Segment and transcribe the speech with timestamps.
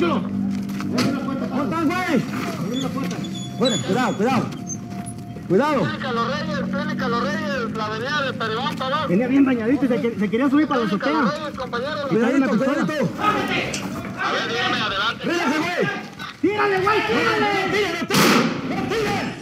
[0.00, 2.22] ¡Cortan, güey!
[3.58, 4.46] Bueno, cuidado, cuidado.
[5.48, 5.80] Cuidado.
[5.82, 9.08] Clínica Los Reyes, Clínica Los Reyes, la avenida de Peribón, Tabasco.
[9.08, 11.12] Venía bien bañadito y se, que- se quería subir para la azotea.
[12.08, 13.08] Cuidadito, cuidadito.
[13.20, 15.22] A ver, dígame, adelante.
[15.22, 15.88] ¡Tírale, güey!
[16.40, 16.98] ¡Tírale, güey!
[17.06, 17.50] ¡Tírale!
[17.72, 19.34] ¡Tírale, tírale!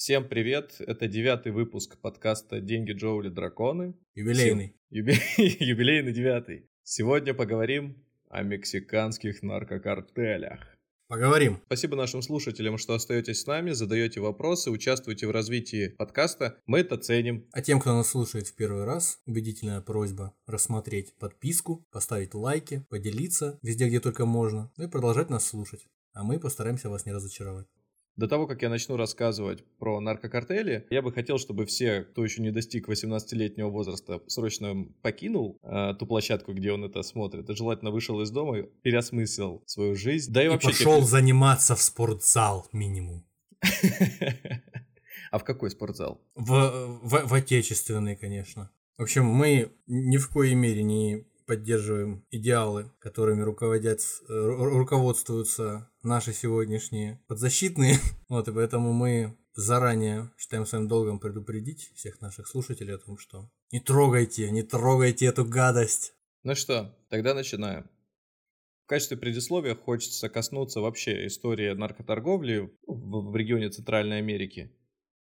[0.00, 0.76] Всем привет!
[0.78, 3.94] Это девятый выпуск подкаста «Деньги, Джоули, драконы».
[4.14, 4.74] Юбилейный.
[4.88, 6.70] Юбе- Юбилейный девятый.
[6.82, 10.60] Сегодня поговорим о мексиканских наркокартелях.
[11.06, 11.60] Поговорим.
[11.66, 16.56] Спасибо нашим слушателям, что остаетесь с нами, задаете вопросы, участвуете в развитии подкаста.
[16.64, 17.46] Мы это ценим.
[17.52, 23.58] А тем, кто нас слушает в первый раз, убедительная просьба рассмотреть подписку, поставить лайки, поделиться
[23.60, 25.86] везде, где только можно, ну и продолжать нас слушать.
[26.14, 27.66] А мы постараемся вас не разочаровать.
[28.16, 32.42] До того, как я начну рассказывать про наркокартели, я бы хотел, чтобы все, кто еще
[32.42, 37.90] не достиг 18-летнего возраста, срочно покинул э, ту площадку, где он это смотрит, и желательно
[37.90, 40.32] вышел из дома, переосмыслил свою жизнь.
[40.32, 40.68] Да и, И вообще...
[40.68, 43.24] пошел заниматься в спортзал минимум.
[45.30, 46.20] А в какой спортзал?
[46.34, 48.70] В, в, в отечественный, конечно.
[48.98, 55.90] В общем, мы ни в коей мере не поддерживаем идеалы, которыми руководят, э, ру- руководствуются
[56.04, 57.96] наши сегодняшние подзащитные.
[58.28, 63.50] Вот, и поэтому мы заранее считаем своим долгом предупредить всех наших слушателей о том, что
[63.72, 66.14] не трогайте, не трогайте эту гадость.
[66.44, 67.90] Ну что, тогда начинаем.
[68.84, 74.70] В качестве предисловия хочется коснуться вообще истории наркоторговли в, в регионе Центральной Америки.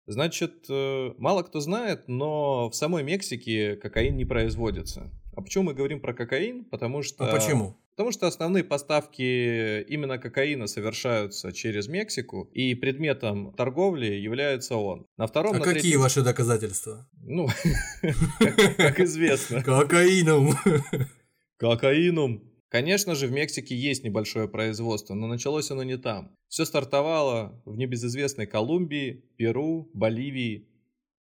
[0.05, 5.11] Значит, э, мало кто знает, но в самой Мексике кокаин не производится.
[5.35, 6.65] А почему мы говорим про кокаин?
[6.65, 7.25] Потому что...
[7.25, 7.75] А почему?
[7.91, 15.05] Потому что основные поставки именно кокаина совершаются через Мексику, и предметом торговли является он.
[15.17, 17.07] На втором, А на какие третьем- ваши доказательства?
[17.22, 17.47] Ну,
[18.77, 19.61] как известно.
[19.63, 20.55] Кокаином.
[21.57, 22.43] Кокаином.
[22.69, 26.35] Конечно же, в Мексике есть небольшое производство, но началось оно не там.
[26.47, 30.67] Все стартовало в небезызвестной Колумбии, Перу, Боливии.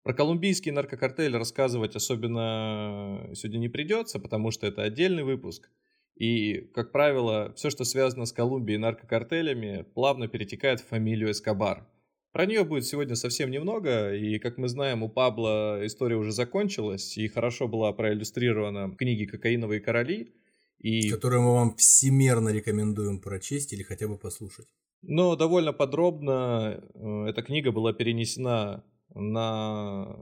[0.03, 5.69] Про колумбийский наркокартель рассказывать особенно сегодня не придется, потому что это отдельный выпуск.
[6.15, 11.87] И, как правило, все, что связано с Колумбией и наркокартелями, плавно перетекает в фамилию Эскобар.
[12.31, 17.17] Про нее будет сегодня совсем немного, и, как мы знаем, у Пабло история уже закончилась,
[17.17, 20.33] и хорошо была проиллюстрирована в книге «Кокаиновые короли»,
[20.77, 24.67] и, Которую мы вам всемерно рекомендуем прочесть или хотя бы послушать.
[25.01, 28.83] но довольно подробно э, эта книга была перенесена
[29.15, 30.15] на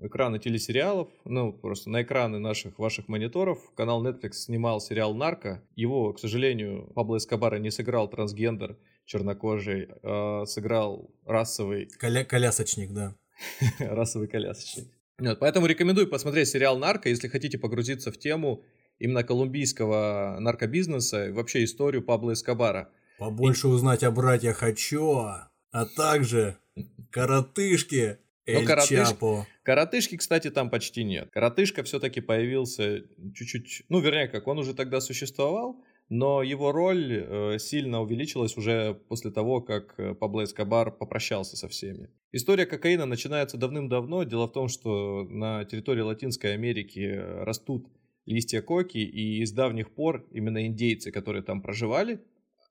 [0.00, 3.58] экраны телесериалов, ну, просто на экраны наших ваших мониторов.
[3.74, 5.62] Канал Netflix снимал сериал «Нарко».
[5.76, 13.16] Его, к сожалению, Пабло Эскобара не сыграл трансгендер чернокожий, а сыграл расовый Коля- колясочник, да.
[13.78, 14.88] расовый колясочник.
[15.18, 18.64] Вот, поэтому рекомендую посмотреть сериал «Нарко», если хотите погрузиться в тему
[18.98, 22.90] именно колумбийского наркобизнеса и вообще историю Пабло Эскобара.
[23.18, 26.58] Побольше узнать о братьях Ачоа, а также
[27.10, 29.46] коротышке Эль коротыш- Чапо.
[29.62, 31.28] Коротышки, кстати, там почти нет.
[31.30, 33.02] Коротышка все-таки появился
[33.34, 38.94] чуть-чуть, ну, вернее, как он уже тогда существовал, но его роль э, сильно увеличилась уже
[39.08, 42.10] после того, как э, Пабло Эскобар попрощался со всеми.
[42.32, 44.24] История кокаина начинается давным-давно.
[44.24, 47.86] Дело в том, что на территории Латинской Америки э, растут
[48.26, 52.20] листья коки, и с давних пор именно индейцы, которые там проживали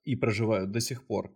[0.04, 1.34] и проживают до сих пор,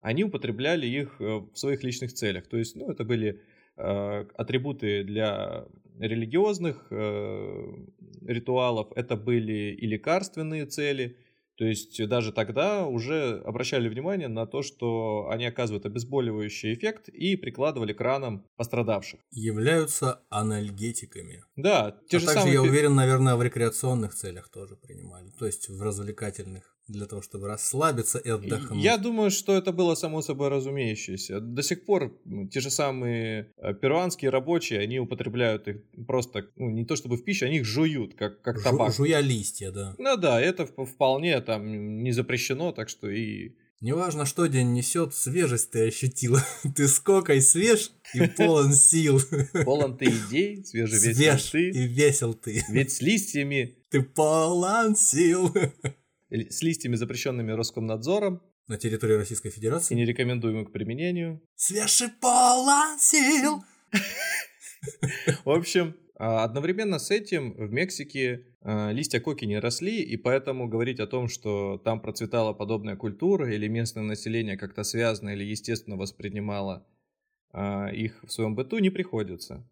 [0.00, 2.48] они употребляли их э, в своих личных целях.
[2.48, 3.40] То есть, ну, это были
[3.76, 5.66] атрибуты для
[5.98, 7.74] религиозных э,
[8.22, 11.16] ритуалов, это были и лекарственные цели.
[11.56, 17.34] То есть даже тогда уже обращали внимание на то, что они оказывают обезболивающий эффект и
[17.36, 19.20] прикладывали к ранам пострадавших.
[19.30, 21.44] Являются анальгетиками.
[21.56, 22.54] Да, те а же также, самые...
[22.54, 25.30] я уверен, наверное, в рекреационных целях тоже принимали.
[25.38, 26.75] То есть в развлекательных.
[26.88, 28.82] Для того, чтобы расслабиться и отдохнуть.
[28.84, 31.40] Я думаю, что это было само собой разумеющееся.
[31.40, 36.70] До сих пор м, те же самые э, перуанские рабочие, они употребляют их просто, ну,
[36.70, 38.94] не то чтобы в пищу, они их жуют, как, как Жу- табак.
[38.94, 39.94] жуя листья, да.
[39.98, 43.56] Ну да, это вп- вполне там не запрещено, так что и...
[43.82, 46.40] Неважно, что день несет, свежесть ты ощутила.
[46.76, 49.20] Ты скокой свеж и полон сил.
[49.66, 51.68] Полон ты идей, свежевесел Свеж ты.
[51.70, 52.64] и весел ты.
[52.70, 55.52] Ведь с листьями, Ты полон сил.
[56.30, 59.94] с листьями, запрещенными Роскомнадзором На территории Российской и Федерации.
[59.94, 61.40] нерекомендуемы к применению.
[61.54, 63.62] Свеж и полон сил.
[65.44, 70.66] В общем, А одновременно с этим в Мексике э, листья коки не росли, и поэтому
[70.66, 75.96] говорить о том, что там процветала подобная культура или местное население как-то связано или естественно
[75.96, 76.86] воспринимало
[77.52, 79.68] э, их в своем быту, не приходится.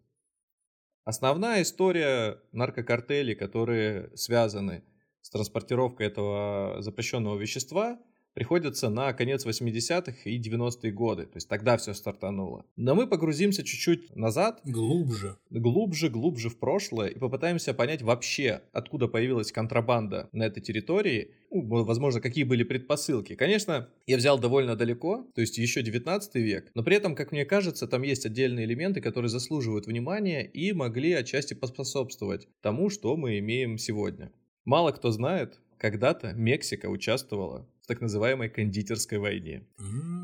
[1.03, 4.83] Основная история наркокартелей, которые связаны
[5.25, 7.97] с транспортировкой этого запрещенного вещества–
[8.35, 11.23] приходится на конец 80-х и 90-е годы.
[11.23, 12.65] То есть тогда все стартануло.
[12.75, 14.59] Но мы погрузимся чуть-чуть назад.
[14.65, 15.37] Глубже.
[15.49, 21.31] Глубже, глубже в прошлое и попытаемся понять вообще, откуда появилась контрабанда на этой территории.
[21.49, 23.35] Ну, возможно, какие были предпосылки.
[23.35, 26.69] Конечно, я взял довольно далеко, то есть еще 19 век.
[26.75, 31.13] Но при этом, как мне кажется, там есть отдельные элементы, которые заслуживают внимания и могли
[31.13, 34.31] отчасти поспособствовать тому, что мы имеем сегодня.
[34.65, 39.63] Мало кто знает, когда-то Мексика участвовала в так называемой кондитерской войне.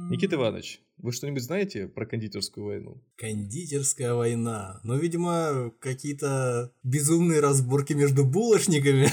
[0.10, 3.04] Никита Иванович, вы что-нибудь знаете про кондитерскую войну?
[3.18, 4.80] Кондитерская война.
[4.84, 9.10] Ну, видимо, какие-то безумные разборки между булочниками.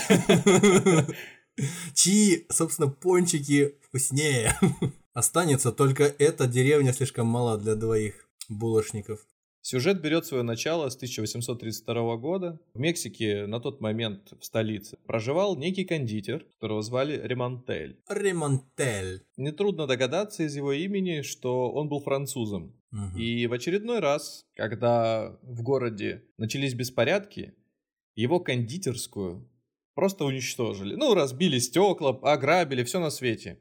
[1.93, 4.59] Чьи, собственно, пончики вкуснее.
[5.13, 9.21] Останется только эта деревня слишком мала для двоих булочников.
[9.61, 12.61] Сюжет берет свое начало с 1832 года.
[12.75, 18.01] В Мексике на тот момент в столице проживал некий кондитер, которого звали Ремонтель.
[18.09, 19.25] Ремонтель.
[19.37, 22.75] Нетрудно догадаться из его имени, что он был французом.
[22.93, 23.19] Угу.
[23.19, 27.55] И в очередной раз, когда в городе начались беспорядки,
[28.15, 29.49] его кондитерскую
[29.95, 30.95] просто уничтожили.
[30.95, 33.59] Ну, разбили стекла, ограбили, все на свете.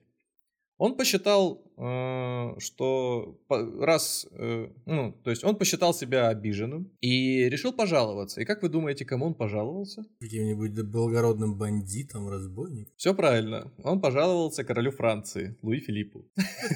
[0.78, 8.42] Он посчитал, что раз, э, ну, то есть он посчитал себя обиженным и решил пожаловаться.
[8.42, 10.04] И как вы думаете, кому он пожаловался?
[10.20, 12.94] Каким-нибудь благородным бандитом, разбойником?
[12.98, 13.72] Все правильно.
[13.84, 16.26] Он пожаловался королю Франции, Луи Филиппу.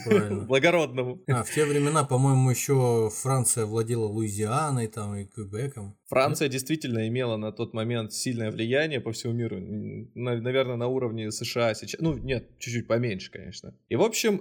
[0.06, 0.42] Правильно.
[0.45, 1.24] Благородному.
[1.27, 5.97] А, в те времена, по-моему, еще Франция владела Луизианой там и Квебеком.
[6.07, 6.51] Франция Нет?
[6.51, 9.57] действительно имела на тот момент сильное влияние по всему миру.
[10.13, 12.01] Наверное, на уровне США сейчас.
[12.01, 13.74] Ну, нет, чуть-чуть поменьше, конечно.
[13.89, 14.39] И, в общем,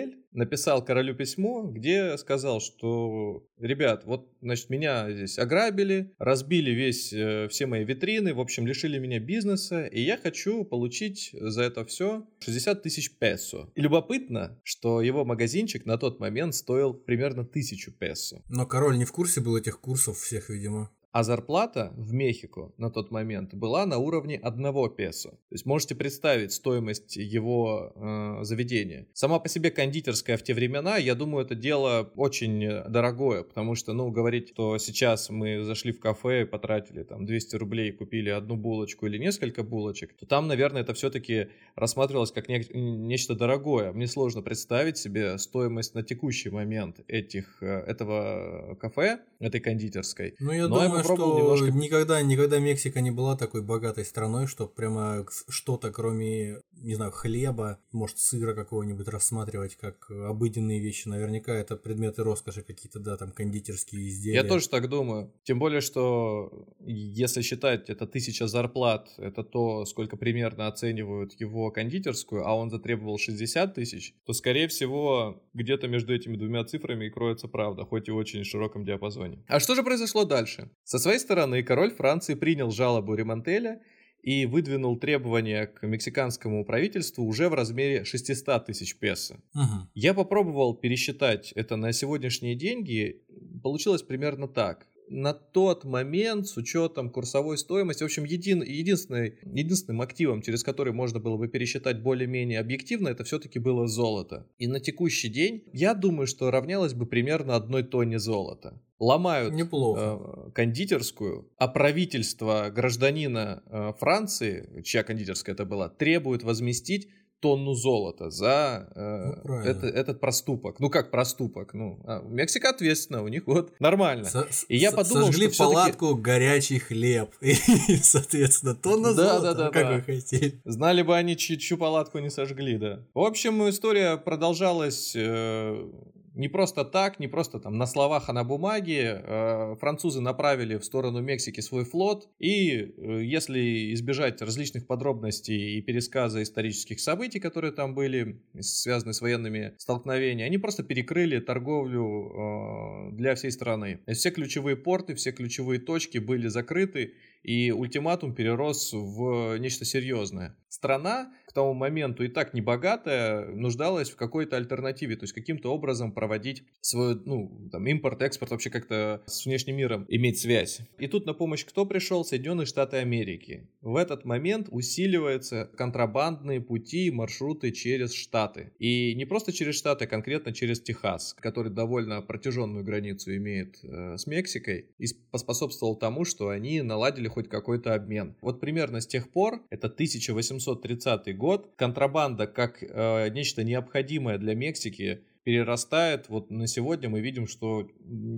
[0.00, 7.12] Ремонтель написал королю письмо, где сказал, что, ребят, вот, значит, меня здесь ограбили, разбили весь,
[7.12, 11.84] э, все мои витрины, в общем, лишили меня бизнеса, и я хочу получить за это
[11.84, 13.70] все 60 тысяч песо.
[13.74, 18.42] И любопытно, что его магазинчик на тот момент стоил примерно тысячу песо.
[18.48, 20.90] Но король не в курсе был этих курсов всех, видимо.
[21.12, 25.30] А зарплата в Мехико на тот момент была на уровне одного песо.
[25.30, 29.08] То есть можете представить стоимость его э, заведения.
[29.12, 33.92] Сама по себе кондитерская в те времена, я думаю, это дело очень дорогое, потому что,
[33.92, 38.56] ну, говорить, что сейчас мы зашли в кафе и потратили там 200 рублей купили одну
[38.56, 43.92] булочку или несколько булочек, то там, наверное, это все-таки рассматривалось как не, нечто дорогое.
[43.92, 50.34] Мне сложно представить себе стоимость на текущий момент этих, э, этого кафе, этой кондитерской.
[50.38, 51.70] Ну, я Но думаю, что немножко...
[51.70, 57.78] никогда, никогда Мексика не была такой богатой страной, что прямо что-то, кроме, не знаю, хлеба,
[57.92, 61.08] может, сыра какого-нибудь рассматривать как обыденные вещи.
[61.08, 64.36] Наверняка это предметы роскоши какие-то, да, там кондитерские изделия.
[64.36, 65.32] Я тоже так думаю.
[65.44, 72.46] Тем более, что если считать это тысяча зарплат, это то, сколько примерно оценивают его кондитерскую,
[72.46, 77.48] а он затребовал 60 тысяч, то, скорее всего, где-то между этими двумя цифрами и кроется
[77.48, 79.44] правда, хоть и в очень широком диапазоне.
[79.48, 80.70] А что же произошло дальше?
[80.90, 83.80] Со своей стороны, король Франции принял жалобу Ремонтеля
[84.24, 89.36] и выдвинул требования к мексиканскому правительству уже в размере 600 тысяч песо.
[89.54, 89.88] Угу.
[89.94, 93.22] Я попробовал пересчитать это на сегодняшние деньги,
[93.62, 100.00] получилось примерно так на тот момент с учетом курсовой стоимости, в общем, един, единственный, единственным
[100.00, 104.46] активом, через который можно было бы пересчитать более-менее объективно, это все-таки было золото.
[104.58, 110.20] И на текущий день, я думаю, что равнялось бы примерно одной тонне золота ломают Неплохо.
[110.20, 117.08] Э, кондитерскую, а правительство гражданина э, Франции, чья кондитерская это была, требует возместить
[117.40, 120.78] тонну золота за э, ну, это, этот проступок.
[120.78, 121.74] Ну как проступок?
[121.74, 124.26] Ну, а, Мексика ответственна, у них вот нормально.
[124.26, 127.54] Со и я подумал, сожгли что палатку горячий хлеб и,
[128.02, 129.54] соответственно, тонна да, золота.
[129.54, 129.94] Да, да, как да.
[129.94, 130.60] вы хотели?
[130.64, 133.00] Знали бы они, чью палатку не сожгли, да.
[133.14, 135.90] В общем, история продолжалась э,
[136.34, 139.22] не просто так, не просто там на словах, а на бумаге.
[139.24, 145.82] Э, французы направили в сторону Мексики свой флот, и э, если избежать различных подробностей и
[145.82, 153.16] пересказа исторических событий, которые там были, связаны с военными столкновениями, они просто перекрыли торговлю э,
[153.16, 154.00] для всей страны.
[154.12, 160.56] Все ключевые порты, все ключевые точки были закрыты, и ультиматум перерос в нечто серьезное.
[160.68, 166.12] Страна к тому моменту и так небогатая нуждалась в какой-то альтернативе, то есть каким-то образом
[166.20, 170.82] проводить свой, ну, там, импорт, экспорт, вообще как-то с внешним миром иметь связь.
[170.98, 172.26] И тут на помощь кто пришел?
[172.26, 173.66] Соединенные Штаты Америки.
[173.80, 178.70] В этот момент усиливаются контрабандные пути, маршруты через Штаты.
[178.78, 184.18] И не просто через Штаты, а конкретно через Техас, который довольно протяженную границу имеет э,
[184.18, 188.36] с Мексикой, и поспособствовал тому, что они наладили хоть какой-то обмен.
[188.42, 195.22] Вот примерно с тех пор, это 1830 год, контрабанда как э, нечто необходимое для Мексики
[195.44, 196.28] перерастает.
[196.28, 197.88] Вот на сегодня мы видим, что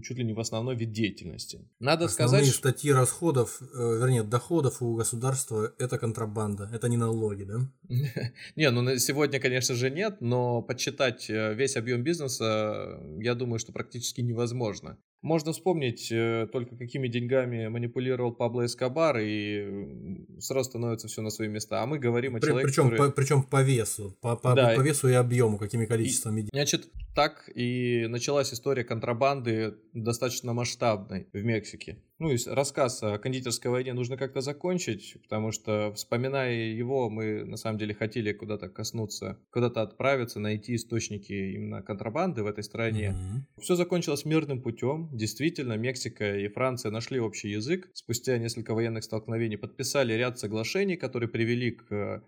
[0.02, 1.68] чуть ли не в основной вид деятельности.
[1.80, 7.44] Надо Основные сказать, статьи расходов, э, вернее, доходов у государства– это контрабанда, это не налоги,
[7.44, 7.59] да?
[8.56, 13.59] Не, ну на сегодня, конечно же, нет, но подсчитать э, весь объем бизнеса, я думаю,
[13.59, 14.99] что практически невозможно.
[15.22, 21.46] Можно вспомнить э, только, какими деньгами манипулировал Пабло Эскобар, и сразу становится все на свои
[21.48, 21.80] места.
[21.80, 23.10] А мы говорим о При- человеке, причем, который...
[23.10, 24.74] по, причем по весу, по, по, Да.
[24.74, 26.50] по весу и объему, какими количествами денег.
[26.52, 31.99] Значит, так и началась история контрабанды достаточно масштабной в Мексике.
[32.19, 37.57] Ну и рассказ о кондитерской войне нужно как-то закончить, потому что, вспоминая его, мы на
[37.57, 43.11] самом деле хотели куда-то коснуться, куда-то отправиться, найти источники именно контрабанды в этой стране.
[43.11, 43.47] Мгм.
[43.61, 45.09] Все закончилось мирным путем.
[45.12, 47.90] Действительно, Мексика и Франция нашли общий язык.
[47.92, 52.21] Спустя несколько военных столкновений подписали ряд соглашений, которые привели к э,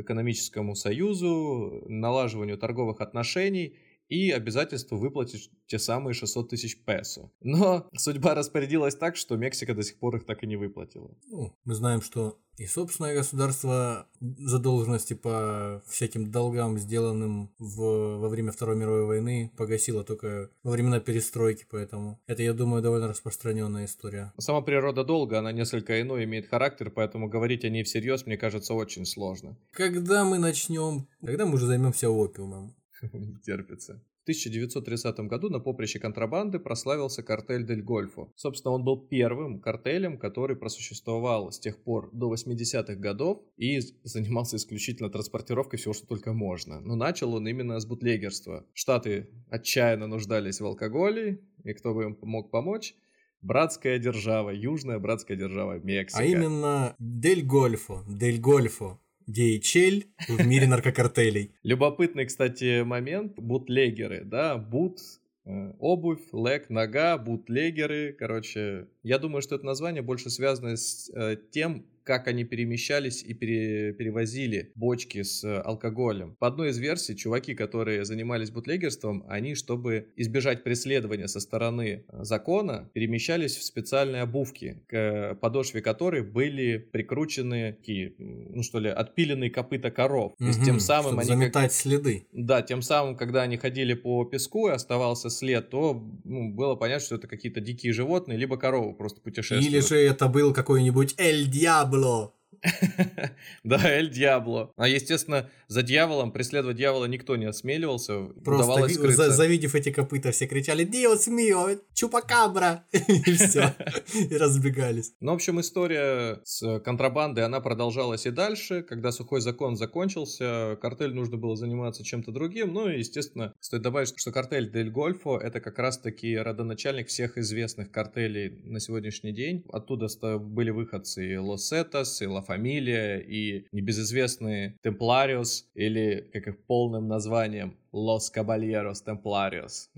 [0.00, 3.76] экономическому союзу, налаживанию торговых отношений
[4.08, 7.30] и обязательству выплатить те самые 600 тысяч песо.
[7.40, 11.10] Но судьба распорядилась так, что Мексика до сих пор их так и не выплатила.
[11.26, 18.50] Ну, мы знаем, что и собственное государство задолженности по всяким долгам, сделанным в, во время
[18.50, 24.32] Второй мировой войны, погасило только во времена перестройки, поэтому это, я думаю, довольно распространенная история.
[24.38, 28.72] Сама природа долга, она несколько иной имеет характер, поэтому говорить о ней всерьез, мне кажется,
[28.72, 29.58] очень сложно.
[29.72, 32.74] Когда мы начнем, когда мы уже займемся опиумом?
[33.12, 34.02] Не терпится.
[34.20, 38.32] В 1930 году на поприще контрабанды прославился картель Дель Гольфо.
[38.34, 44.56] Собственно, он был первым картелем, который просуществовал с тех пор до 80-х годов и занимался
[44.56, 46.80] исключительно транспортировкой всего, что только можно.
[46.80, 48.66] Но начал он именно с бутлегерства.
[48.72, 52.96] Штаты отчаянно нуждались в алкоголе, и кто бы им мог помочь?
[53.42, 56.20] Братская держава, южная братская держава Мексика.
[56.20, 61.54] А именно Дель Гольфо, Дель Гольфо, DHL в мире наркокартелей.
[61.62, 63.38] Любопытный, кстати, момент.
[63.38, 65.00] Бутлегеры, да, бут,
[65.44, 68.12] э, обувь, лэг, нога, бутлегеры.
[68.18, 73.34] Короче, я думаю, что это название больше связано с э, тем, как они перемещались и
[73.34, 76.36] пере- перевозили бочки с э, алкоголем.
[76.38, 82.24] По одной из версий, чуваки, которые занимались бутлегерством, они, чтобы избежать преследования со стороны э,
[82.24, 89.50] закона, перемещались в специальные обувки, к подошве которой были прикручены такие, ну что ли, отпиленные
[89.50, 90.34] копыта коров.
[90.38, 92.26] То есть тем самым они как- заметать следы.
[92.32, 97.04] да, тем самым, когда они ходили по песку и оставался след, то ну, было понятно,
[97.04, 99.66] что это какие-то дикие животные, либо коровы просто путешествуют.
[99.66, 101.95] Или же это был какой-нибудь Эль Диабло.
[101.96, 102.32] below.
[103.64, 104.72] Да, Эль Диабло.
[104.76, 108.24] А, естественно, за дьяволом, преследовать дьявола никто не осмеливался.
[108.44, 111.78] Просто за- завидев эти копыта, все кричали «Диос мио!
[111.94, 113.74] Чупакабра!» И все.
[114.14, 115.12] И разбегались.
[115.20, 118.82] Ну, в общем, история с контрабандой, она продолжалась и дальше.
[118.82, 122.72] Когда сухой закон закончился, картель нужно было заниматься чем-то другим.
[122.72, 127.90] Ну, и, естественно, стоит добавить, что картель Дель Гольфо— это как раз-таки родоначальник всех известных
[127.90, 129.64] картелей на сегодняшний день.
[129.72, 130.06] Оттуда
[130.38, 137.06] были выходцы и Лос Сетос, и Ла Фамилия, и небезызвестные Темплариус, или, как их полным
[137.06, 139.90] названием, Лос Кабальерос Темплариус.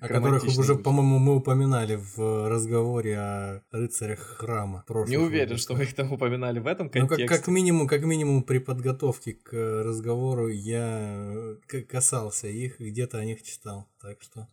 [0.00, 4.84] О которых уже, по-моему, мы упоминали в разговоре о рыцарях храма.
[4.88, 5.60] Не уверен, выпусках.
[5.60, 7.26] что мы их там упоминали в этом Ну, контексте.
[7.26, 13.18] как, как минимум, как минимум при подготовке к э, разговору я э, касался их, где-то
[13.18, 14.48] о них читал, так что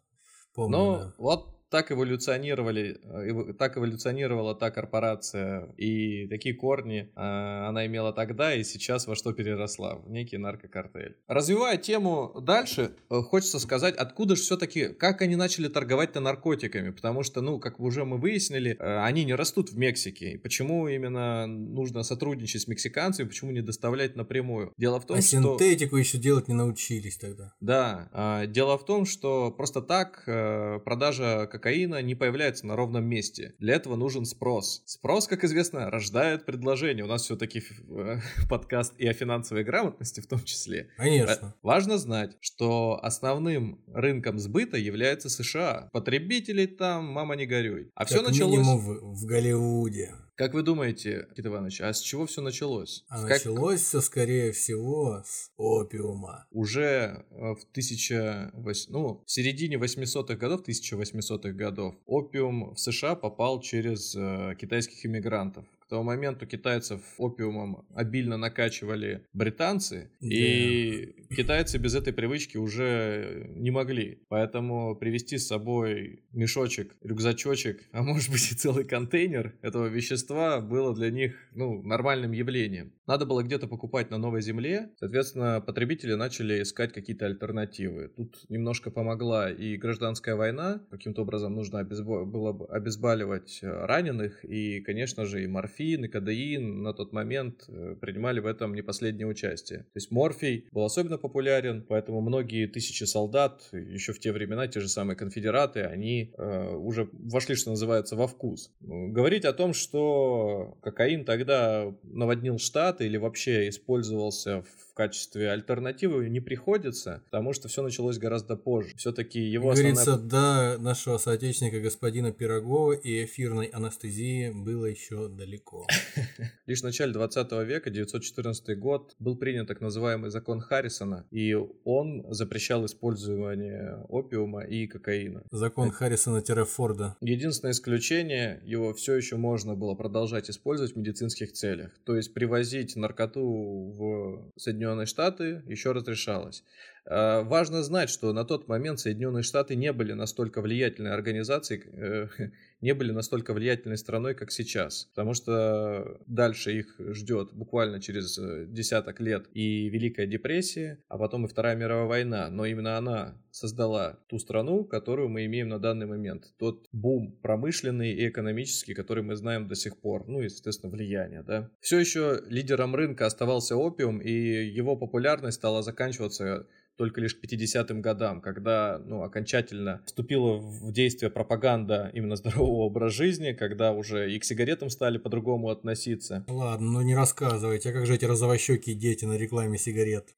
[0.54, 0.78] помню.
[0.78, 1.14] Ну, да.
[1.18, 8.54] вот так эволюционировали, э, так эволюционировала та корпорация, и такие корни э, она имела тогда
[8.54, 11.16] и сейчас во что переросла, в некий наркокартель.
[11.28, 17.24] Развивая тему дальше, э, хочется сказать, откуда же все-таки, как они начали торговать-то наркотиками, потому
[17.24, 21.48] что, ну, как уже мы выяснили, э, они не растут в Мексике, и почему именно
[21.48, 24.74] нужно сотрудничать с мексиканцами, почему не доставлять напрямую?
[24.78, 25.58] Дело в том, а что...
[25.58, 27.52] синтетику еще делать не научились тогда.
[27.62, 33.06] Да, а, дело в том, что просто так э, продажа кокаина не появляется на ровном
[33.06, 33.56] месте.
[33.58, 34.84] Для этого нужен спрос.
[34.86, 37.06] Спрос, как известно, рождает предложение.
[37.06, 37.64] У нас все-таки
[38.50, 40.90] подкаст и о финансовой грамотности в том числе.
[40.98, 41.56] Конечно.
[41.56, 45.90] Э, Важно знать, что основным рынком сбыта является США.
[45.94, 47.92] Потребителей там, мама не горюй.
[47.96, 48.58] А все Как началось...
[48.58, 50.12] минимум в, в Голливуде.
[50.36, 53.06] Как вы думаете, Кит Иванович, а с чего все началось?
[53.08, 56.48] А Как- началось все, скорее всего, с опиума.
[56.50, 63.62] уже э, в 1008, ну, в середине 800-х годов, 1800-х годов, опиум в США попал
[63.62, 65.66] через э, китайских иммигрантов.
[65.94, 74.18] Тому моменту китайцев опиумом обильно накачивали британцы, и китайцы без этой привычки уже не могли.
[74.28, 80.96] Поэтому привезти с собой мешочек, рюкзачочек, а может быть и целый контейнер этого вещества было
[80.96, 82.92] для них ну, нормальным явлением.
[83.06, 88.08] Надо было где-то покупать на новой земле, соответственно, потребители начали искать какие-то альтернативы.
[88.08, 94.44] Тут немножко помогла и гражданская война, каким-то образом нужно обезбо- было бы обезболивать э, раненых,
[94.44, 98.82] и, конечно же, и морфин, и кадеин на тот момент э, принимали в этом не
[98.82, 99.80] последнее участие.
[99.80, 104.80] То есть морфий был особенно популярен, поэтому многие тысячи солдат, еще в те времена, те
[104.80, 108.72] же самые конфедераты, они э, уже вошли, что называется, во вкус.
[108.82, 116.40] Говорить о том, что кокаин тогда наводнил Штаты или вообще использовался в качестве альтернативы не
[116.40, 118.96] приходится, потому что все началось гораздо позже.
[118.96, 120.78] Все-таки его Как говорится, основная...
[120.78, 125.88] до нашего соотечественника господина Пирогова и эфирной анестезии было еще далеко.
[126.68, 132.26] Лишь в начале 20 века, 914 год, был принят так называемый закон Харрисона, и он
[132.30, 135.44] запрещал использование опиума и кокаина.
[135.52, 137.18] Закон Харрисона-Форда.
[137.22, 141.92] Единственное исключение, его все еще можно было продолжать использовать в медицинских целях.
[142.06, 146.64] То есть привозить наркоту в Соединенные Штаты еще разрешалось.
[147.06, 152.28] Э, Важно знать, что на тот момент Соединенные Штаты не были настолько влиятельной организацией, э,
[152.84, 155.06] не были настолько влиятельной страной, как сейчас.
[155.16, 161.46] Потому что дальше их ждет буквально через э, десяток лет и Великая депрессия, а потом
[161.46, 162.50] и Вторая мировая война.
[162.50, 166.54] Но именно она создала ту страну, которую мы имеем на данный момент.
[166.60, 170.28] Тот бум промышленный и экономический, который мы знаем до сих пор.
[170.28, 171.44] Ну и, естественно, влияние.
[171.44, 171.70] Да?
[171.80, 178.02] Все еще лидером рынка оставался опиум, и его популярность стала заканчиваться только лишь к 50-м
[178.02, 184.40] годам, когда ну, окончательно вступила в действие пропаганда именно здорового образа жизни, когда уже и
[184.40, 186.44] к сигаретам стали по-другому относиться.
[186.48, 190.36] Ладно, ну не рассказывайте, а как же эти розовощекие дети на рекламе сигарет?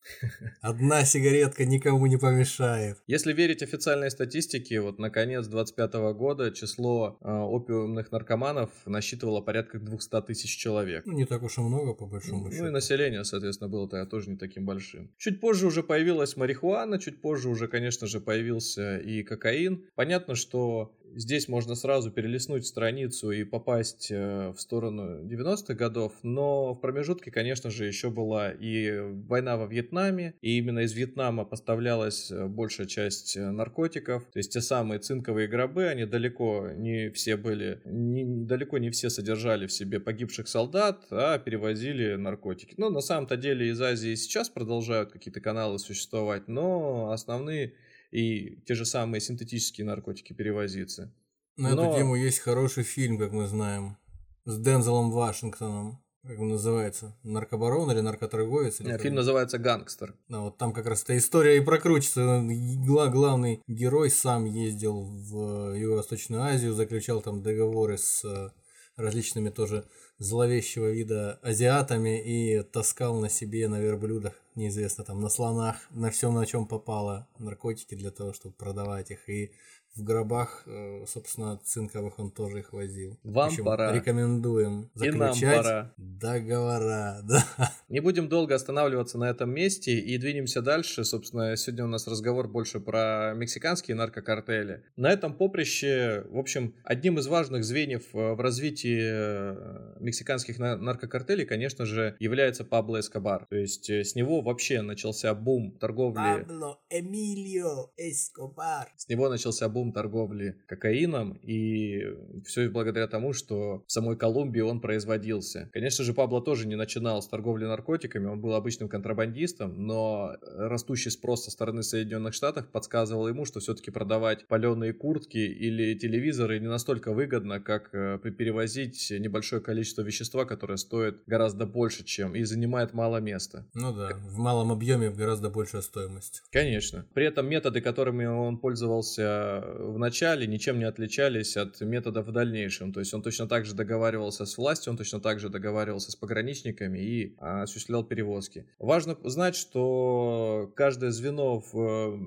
[0.61, 2.97] Одна сигаретка никому не помешает.
[3.07, 9.79] Если верить официальной статистике, вот на конец 25 года число э, опиумных наркоманов насчитывало порядка
[9.79, 11.05] 200 тысяч человек.
[11.05, 12.71] Ну не так уж и много, по большому Ну и счету.
[12.71, 15.11] население, соответственно, было тогда тоже не таким большим.
[15.17, 19.85] Чуть позже уже появилась марихуана, чуть позже уже, конечно же, появился и кокаин.
[19.95, 26.73] Понятно, что здесь можно сразу перелистнуть страницу и попасть э, в сторону 90-х годов, но
[26.73, 32.31] в промежутке, конечно же, еще была и война во Вьетнаме, и именно из Вьетнама поставлялась
[32.31, 37.37] э, большая часть э, наркотиков, то есть те самые цинковые гробы, они далеко не все
[37.37, 42.75] были, не- далеко не все содержали в себе погибших солдат, а перевозили наркотики.
[42.77, 47.73] Ну, на самом-то деле из Азии сейчас продолжают какие-то каналы существовать, но основные
[48.15, 51.13] и те же самые синтетические наркотики перевозиться.
[51.57, 53.97] На эту но- тему есть хороший фильм, как мы знаем,
[54.45, 56.01] с Дензелом Вашингтоном.
[56.23, 57.15] Как он называется?
[57.21, 58.79] Наркобарон или наркоторговец?
[58.81, 60.15] Или Э, как Фильм называется «Гангстер».
[60.27, 62.41] Да, вот там как раз эта история и прокручивается.
[62.83, 68.49] Гла- главный герой сам ездил в Юго-Восточную Азию, заключал там договоры с э,
[68.95, 69.85] различными тоже
[70.17, 76.33] зловещего вида азиатами и таскал на себе на верблюдах, неизвестно там, на слонах, на всем,
[76.33, 79.29] на чем попало, наркотики для того, чтобы продавать их.
[79.29, 79.51] И
[79.95, 83.17] в гробах, э, собственно, цинковых он тоже их возил.
[83.23, 83.91] Вам общем, пора.
[83.93, 85.93] Рекомендуем И нам заключать пора.
[85.97, 87.21] договора.
[87.27, 87.43] Да.
[87.89, 91.03] Не будем долго останавливаться на этом месте и двинемся дальше.
[91.05, 94.83] Собственно, сегодня у нас разговор больше про мексиканские наркокартели.
[94.95, 100.77] На этом поприще, в общем, одним из важных звеньев э, в развитии э, мексиканских на-
[100.77, 103.45] наркокартелей, конечно же, является Пабло Эскобар.
[103.49, 108.87] То есть с него вообще начался бум торговли Пабло Эмилио Эскобар.
[108.97, 112.03] С него начался бум торговли кокаином, и
[112.45, 115.69] все благодаря тому, что в самой Колумбии он производился.
[115.73, 121.11] Конечно же, Пабло тоже не начинал с торговли наркотиками, он был обычным контрабандистом, но растущий
[121.11, 126.67] спрос со стороны Соединенных Штатов подсказывал ему, что все-таки продавать паленые куртки или телевизоры не
[126.67, 132.93] настолько выгодно, как э, перевозить небольшое количество вещества, которое стоит гораздо больше, чем и занимает
[132.93, 133.65] мало места.
[133.73, 136.43] Ну да, в малом объеме гораздо большая стоимость.
[136.51, 137.05] Конечно.
[137.13, 142.93] При этом методы, которыми он пользовался в начале, ничем не отличались от методов в дальнейшем.
[142.93, 146.15] То есть он точно так же договаривался с властью, он точно так же договаривался с
[146.15, 148.65] пограничниками и а, осуществлял перевозки.
[148.79, 152.19] Важно знать, что каждое звено в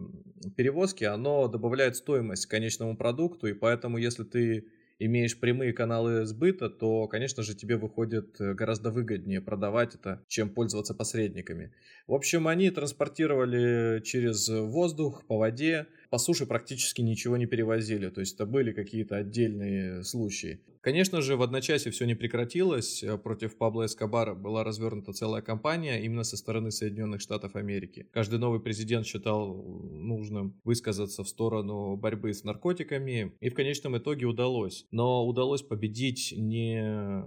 [0.56, 4.66] перевозке, оно добавляет стоимость конечному продукту, и поэтому если ты
[4.98, 10.50] имеешь прямые каналы сбыта, то, конечно же, тебе выходит э, гораздо выгоднее продавать это, чем
[10.50, 11.72] пользоваться посредниками.
[12.06, 18.20] В общем, они транспортировали через воздух, по воде, по суше практически ничего не перевозили, то
[18.20, 20.60] есть это были какие-то отдельные случаи.
[20.88, 23.02] Конечно же, в одночасье все не прекратилось.
[23.02, 28.08] Э, против Пабло Эскобара была развернута целая кампания именно со стороны Соединенных Штатов Америки.
[28.10, 34.24] Каждый новый президент считал нужным высказаться в сторону борьбы с наркотиками, и в конечном итоге
[34.24, 34.86] удалось.
[34.90, 37.22] Но удалось победить не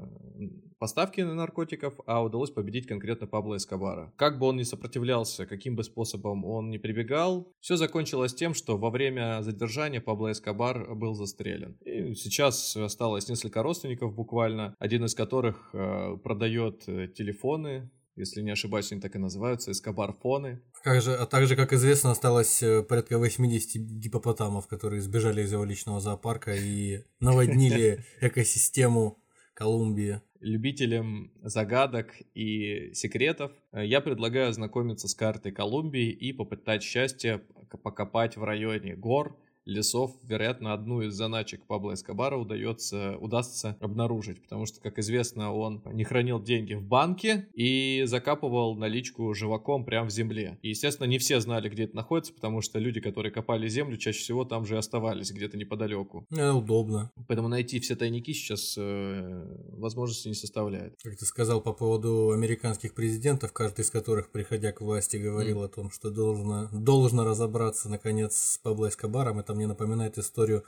[0.82, 4.12] поставки на наркотиков, а удалось победить конкретно Пабло Эскобара.
[4.15, 8.80] Как бы он ни сопротивлялся, каким бы способом он ни прибегал, все закончилось тем, что
[8.80, 11.78] во время задержания Пабло Эскобар был застрелен.
[11.86, 18.92] И сейчас осталось несколько родственников буквально, один из которых э, продает телефоны, если не ошибаюсь,
[18.92, 20.62] они так и называются, эскобар-фоны.
[20.84, 26.00] Как же, а также, как известно, осталось порядка 80 гипопотамов, которые сбежали из его личного
[26.00, 29.18] зоопарка и наводнили экосистему
[29.54, 37.42] Колумбии любителям загадок и секретов, я предлагаю ознакомиться с картой Колумбии и попытать счастье
[37.84, 44.65] покопать в районе гор, лесов, вероятно, одну из заначек Пабло Эскобара удается, удастся обнаружить, потому
[44.65, 50.12] что, как известно, он не хранил деньги в банке и закапывал наличку живаком прямо в
[50.12, 50.58] земле.
[50.62, 54.19] И, естественно, не все знали, где это находится, потому что люди, которые копали землю, чаще
[54.19, 56.26] всего там же и оставались, где-то неподалеку.
[56.32, 57.12] Это удобно.
[57.28, 60.95] Поэтому найти все тайники сейчас э, возможности не составляет.
[61.04, 65.65] Как ты сказал по поводу американских президентов, каждый из которых, приходя к власти, говорил mm.
[65.65, 70.64] о том, что должно, должно разобраться, наконец, с Пабло Эскобаром, это мне напоминает историю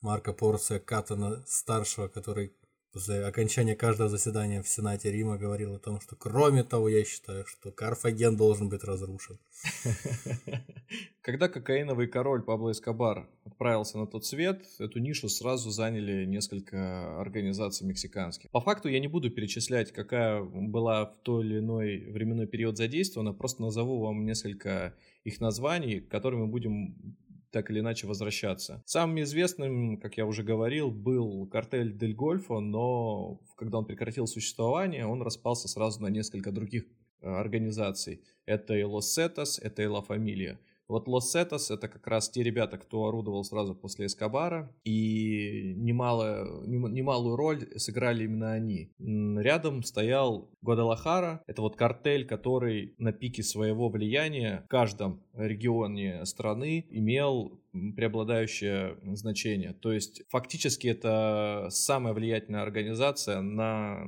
[0.00, 2.52] Марка Порция Катана старшего, который
[2.94, 7.44] после окончания каждого заседания в Сенате Рима говорил о том, что кроме того, я считаю,
[7.44, 9.38] что Карфаген должен быть разрушен.
[11.20, 17.84] Когда кокаиновый король Пабло Эскобар отправился на тот свет, эту нишу сразу заняли несколько организаций
[17.84, 18.48] мексиканских.
[18.50, 23.32] По факту я не буду перечислять, какая была в той или иной временной период задействована,
[23.32, 24.94] просто назову вам несколько
[25.24, 27.16] их названий, к которым мы будем
[27.54, 28.82] так или иначе возвращаться.
[28.84, 35.06] Самым известным, как я уже говорил, был картель Дель Гольфо, но когда он прекратил существование,
[35.06, 36.84] он распался сразу на несколько других
[37.20, 38.22] э, организаций.
[38.44, 40.58] Это и Лос Сетос, это и Ла Фамилия.
[40.88, 46.64] Вот Лос Сетос это как раз те ребята, кто орудовал сразу после Эскобара, и немало,
[46.66, 48.90] немалую роль сыграли именно они.
[48.98, 56.86] Рядом стоял Гвадалахара, это вот картель, который на пике своего влияния в каждом регионе страны
[56.90, 57.60] имел
[57.96, 59.72] преобладающее значение.
[59.72, 64.04] То есть фактически это самая влиятельная организация на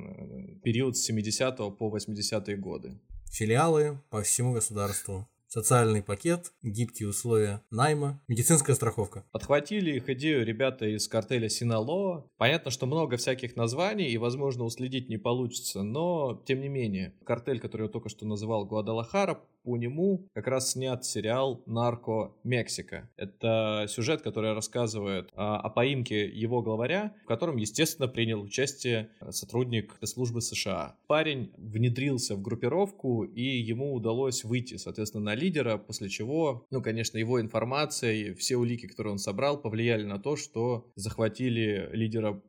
[0.63, 3.01] период с 70 по 80-е годы.
[3.33, 9.25] Филиалы по всему государству социальный пакет, гибкие условия найма, медицинская страховка.
[9.33, 12.29] Подхватили их идею ребята из картеля Синалоа.
[12.37, 17.61] Понятно, что много всяких названий и, возможно, уследить не получится, но, тем не менее, картель,
[17.61, 23.11] который я только что называл Гуадалахара, по нему как раз снят сериал «Нарко Мексика».
[23.17, 29.97] Это сюжет, который рассказывает о, о поимке его главаря, в котором, естественно, принял участие сотрудник
[30.05, 30.95] службы США.
[31.09, 37.19] Парень внедрился в группировку, и ему удалось выйти, соответственно, на лидера, после чего, ну, конечно,
[37.19, 42.43] его информация и все улики, которые он собрал, повлияли на то, что захватили лидера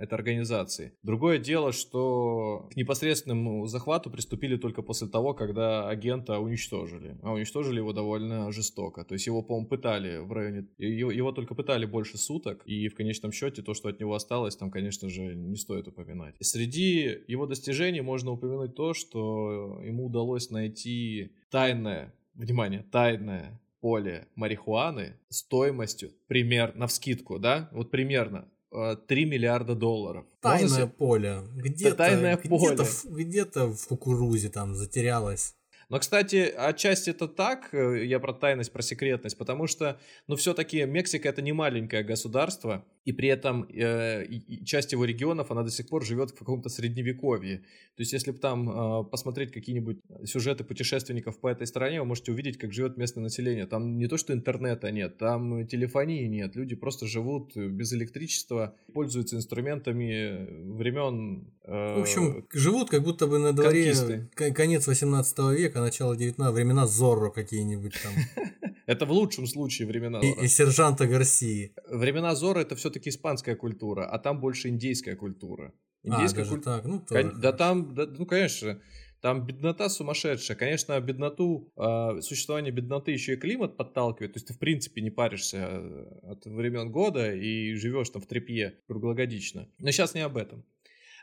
[0.00, 0.92] этой организации.
[1.02, 7.18] Другое дело, что к непосредственному захвату приступили только после того, когда агента уничтожили.
[7.22, 9.04] А уничтожили его довольно жестоко.
[9.04, 10.66] То есть его, по-моему, пытали в районе...
[10.78, 14.56] Его, его только пытали больше суток, и в конечном счете то, что от него осталось,
[14.56, 16.36] там, конечно же, не стоит упоминать.
[16.40, 25.16] Среди его достижений можно упомянуть то, что ему удалось найти тайное, внимание, тайное поле марихуаны
[25.28, 30.26] стоимостью примерно, на вскидку, да, вот примерно 3 миллиарда долларов.
[30.40, 30.86] Тайное Можно...
[30.88, 31.42] поле.
[31.54, 33.24] Где-то, Тайное где-то, поле.
[33.24, 35.54] где-то в кукурузе там затерялось.
[35.88, 40.84] Но, кстати, отчасти это так, э, я про тайность, про секретность, потому что, ну, все-таки
[40.84, 44.26] Мексика это не маленькое государство, и при этом э,
[44.66, 47.58] часть его регионов, она до сих пор живет в каком-то средневековье.
[47.96, 52.32] То есть, если бы там э, посмотреть какие-нибудь сюжеты путешественников по этой стране, вы можете
[52.32, 53.66] увидеть, как живет местное население.
[53.66, 56.54] Там не то, что интернета нет, там телефонии нет.
[56.54, 61.50] Люди просто живут без электричества, пользуются инструментами времен...
[61.64, 64.52] Э, в общем, живут как будто бы на дворе конкисты.
[64.52, 68.12] конец 18 века, начало 19 времена Зорро какие-нибудь там.
[68.88, 70.40] Это в лучшем случае времена Зорро.
[70.40, 71.74] И, и сержанта Гарсии.
[71.90, 75.74] Времена Зорро это все-таки испанская культура, а там больше индейская культура.
[76.02, 76.62] Индейская а, куль...
[76.62, 78.80] так, ну тоже Да там, да, ну конечно,
[79.20, 80.56] Там беднота сумасшедшая.
[80.56, 84.32] Конечно, бедноту, э, существование бедноты еще и климат подталкивает.
[84.32, 88.26] То есть ты, в принципе, не паришься э, от времен года и живешь там в
[88.26, 89.68] трепье круглогодично.
[89.78, 90.64] Но сейчас не об этом.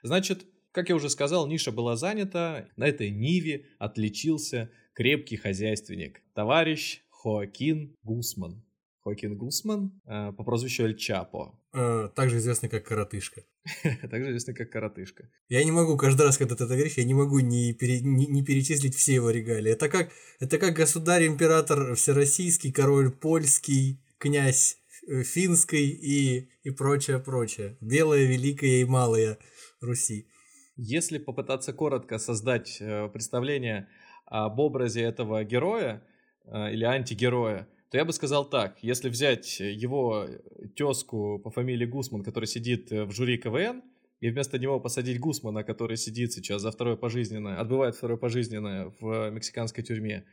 [0.03, 2.67] Значит, как я уже сказал, ниша была занята.
[2.75, 6.21] На этой ниве отличился крепкий хозяйственник.
[6.35, 8.63] Товарищ Хоакин Гусман.
[9.03, 11.59] Хоакин Гусман э, по прозвищу Эль Чапо.
[11.73, 13.41] Э, также известный как Коротышка.
[14.11, 15.27] Также известный как Коротышка.
[15.49, 18.27] Я не могу каждый раз, когда ты это говоришь, я не могу не, пере, не,
[18.27, 19.71] не перечислить все его регалии.
[19.71, 27.75] Это как, это как государь-император всероссийский, король польский, князь э, финской и, и прочее, прочее.
[27.81, 29.39] Белая, великая и малая
[29.81, 30.27] Руси.
[30.75, 32.77] Если попытаться коротко создать
[33.13, 33.87] представление
[34.27, 36.03] об образе этого героя
[36.47, 38.77] или антигероя, то я бы сказал так.
[38.81, 40.27] Если взять его
[40.75, 43.83] тезку по фамилии Гусман, который сидит в жюри КВН,
[44.19, 49.29] и вместо него посадить Гусмана, который сидит сейчас за второе пожизненное, отбывает второе пожизненное в
[49.29, 50.25] мексиканской тюрьме,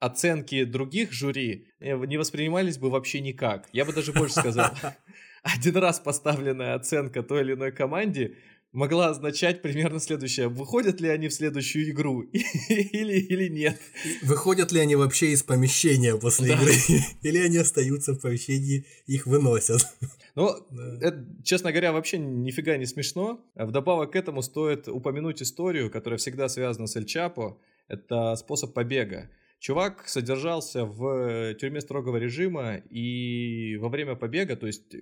[0.00, 3.68] оценки других жюри не воспринимались бы вообще никак.
[3.72, 4.70] Я бы даже больше сказал.
[5.42, 8.36] Один раз поставленная оценка той или иной команде
[8.74, 10.48] могла означать примерно следующее.
[10.48, 12.20] Выходят ли они в следующую игру
[12.68, 13.80] или, или нет?
[14.22, 16.54] Выходят ли они вообще из помещения после да.
[16.54, 16.74] игры?
[17.22, 19.86] Или они остаются в помещении, их выносят?
[20.34, 20.98] Ну, да.
[21.00, 23.40] это, честно говоря, вообще нифига не смешно.
[23.54, 27.58] Вдобавок к этому стоит упомянуть историю, которая всегда связана с Эль Чапо.
[27.88, 29.30] Это способ побега.
[29.64, 34.94] Чувак содержался в тюрьме строгого режима, и во время побега, то есть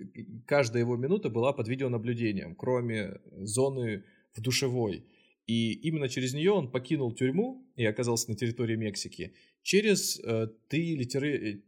[0.45, 5.03] каждая его минута была под видеонаблюдением, кроме зоны в душевой.
[5.47, 11.59] И именно через нее он покинул тюрьму и оказался на территории Мексики через э, 3-4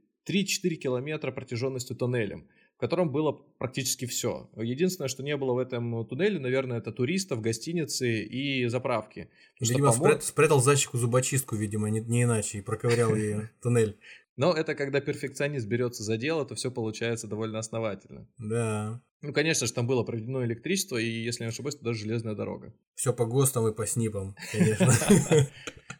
[0.75, 4.49] километра протяженностью тоннелем в котором было практически все.
[4.57, 9.29] Единственное, что не было в этом туннеле, наверное, это туристов, гостиницы и заправки.
[9.59, 9.97] Видимо, помог...
[9.97, 13.97] спрятал, спрятал зайчику зубочистку, видимо, не, не иначе, и проковырял ее туннель.
[14.37, 18.27] Но это когда перфекционист берется за дело, то все получается довольно основательно.
[18.37, 19.01] Да.
[19.21, 22.73] Ну, конечно же, там было проведено электричество, и, если не ошибаюсь, то даже железная дорога.
[22.95, 24.91] Все по ГОСТам и по СНИПам, конечно.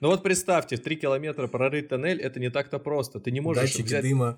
[0.02, 3.22] Ну вот представьте, в 3 километра прорыть тоннель, это не так-то просто.
[3.22, 4.38] Ты не можешь Датчики дыма.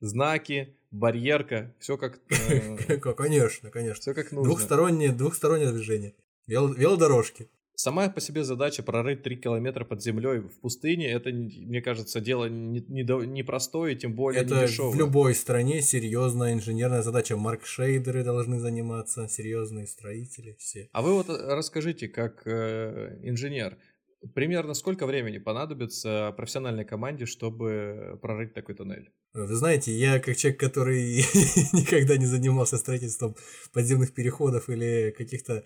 [0.00, 2.20] Знаки, барьерка, все как...
[2.30, 4.00] Э, конечно, конечно.
[4.00, 4.50] Все как нужно.
[4.50, 6.14] Двухстороннее, двухстороннее движение.
[6.46, 7.48] Велодорожки.
[7.80, 12.44] Сама по себе задача прорыть 3 километра под землей в пустыне, это, мне кажется, дело
[12.44, 14.92] непростое, не, не тем более это не дешевое.
[14.92, 17.38] в любой стране серьезная инженерная задача.
[17.38, 20.90] Маркшейдеры должны заниматься, серьезные строители, все.
[20.92, 23.78] А вы вот расскажите, как э, инженер,
[24.34, 29.10] примерно сколько времени понадобится профессиональной команде, чтобы прорыть такой тоннель?
[29.32, 31.16] Вы знаете, я как человек, который
[31.72, 33.36] никогда не занимался строительством
[33.72, 35.64] подземных переходов или каких-то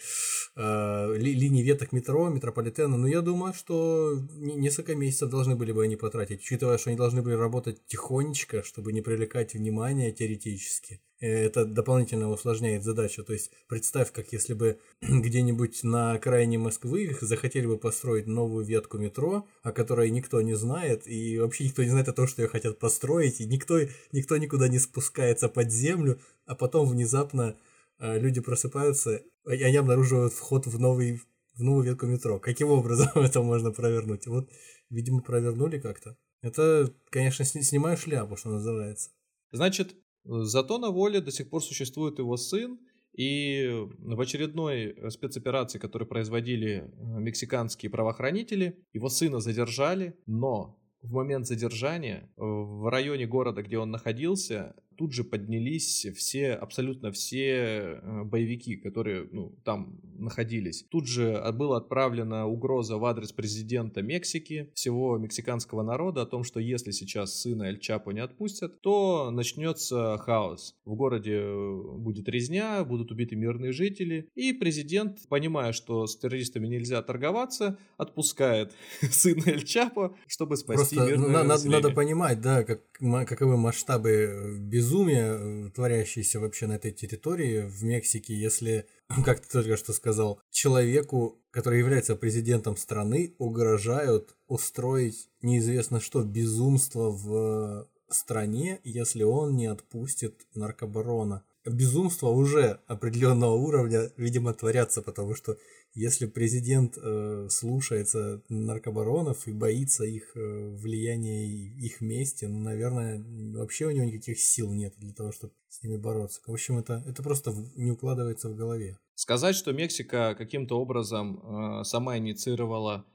[0.56, 5.82] э, ли, линий веток метро, метрополитена, но я думаю, что несколько месяцев должны были бы
[5.82, 11.00] они потратить, учитывая, что они должны были работать тихонечко, чтобы не привлекать внимание теоретически.
[11.26, 13.24] Это дополнительно усложняет задачу.
[13.24, 18.98] То есть представь, как если бы где-нибудь на окраине Москвы захотели бы построить новую ветку
[18.98, 22.48] метро, о которой никто не знает, и вообще никто не знает о том, что ее
[22.48, 23.80] хотят построить, и никто,
[24.12, 27.56] никто никуда не спускается под землю, а потом внезапно
[27.98, 31.22] э, люди просыпаются, и они обнаруживают вход в новый
[31.54, 32.38] в новую ветку метро.
[32.38, 34.26] Каким образом это можно провернуть?
[34.26, 34.50] Вот,
[34.90, 36.18] видимо, провернули как-то.
[36.42, 39.10] Это, конечно, снимаю шляпу, что называется.
[39.52, 42.78] Значит, Зато на воле до сих пор существует его сын,
[43.12, 51.46] и в очередной спецоперации, которую производили э, мексиканские правоохранители, его сына задержали, но в момент
[51.46, 58.76] задержания в районе города, где он находился, тут же поднялись все, абсолютно все э, боевики,
[58.76, 60.84] которые ну, там находились.
[60.90, 66.60] Тут же была отправлена угроза в адрес президента Мексики, всего мексиканского народа о том, что
[66.60, 70.74] если сейчас сына Эль Чапо не отпустят, то начнется хаос.
[70.84, 76.66] В городе э, будет резня, будут убиты мирные жители, и президент, понимая, что с террористами
[76.66, 78.72] нельзя торговаться, отпускает
[79.10, 82.82] сына Эль Чапо, чтобы спасти Просто мирное надо, надо понимать, да, как,
[83.26, 88.86] каковы масштабы без безумие, э, творящееся вообще на этой территории в Мексике, если,
[89.24, 97.10] как ты только что сказал, человеку, который является президентом страны, угрожают устроить неизвестно что, безумство
[97.10, 101.42] в стране, если он не отпустит наркобарона.
[101.64, 105.56] Безумства уже определенного уровня, видимо, творятся, потому что
[105.94, 113.24] если президент э, слушается наркобаронов и боится их э, влияния и их мести, ну, наверное,
[113.54, 116.40] вообще у него никаких сил нет для того, чтобы с ними бороться.
[116.46, 118.98] В общем, это, это просто не укладывается в голове.
[119.14, 123.06] Сказать, что Мексика каким-то образом э, сама инициировала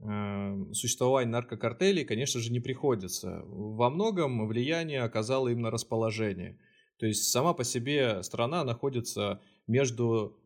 [0.00, 3.42] э, существование наркокартелей, конечно же, не приходится.
[3.44, 6.58] Во многом влияние оказало именно расположение.
[6.98, 10.36] То есть сама по себе страна находится между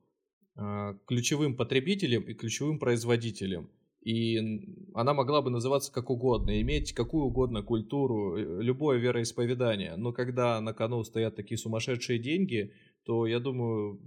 [0.56, 3.70] э, ключевым потребителем и ключевым производителем.
[4.02, 4.38] И
[4.94, 9.96] она могла бы называться как угодно, иметь какую угодно культуру, э, любое вероисповедание.
[9.96, 12.72] Но когда на кону стоят такие сумасшедшие деньги,
[13.04, 14.00] то, я думаю,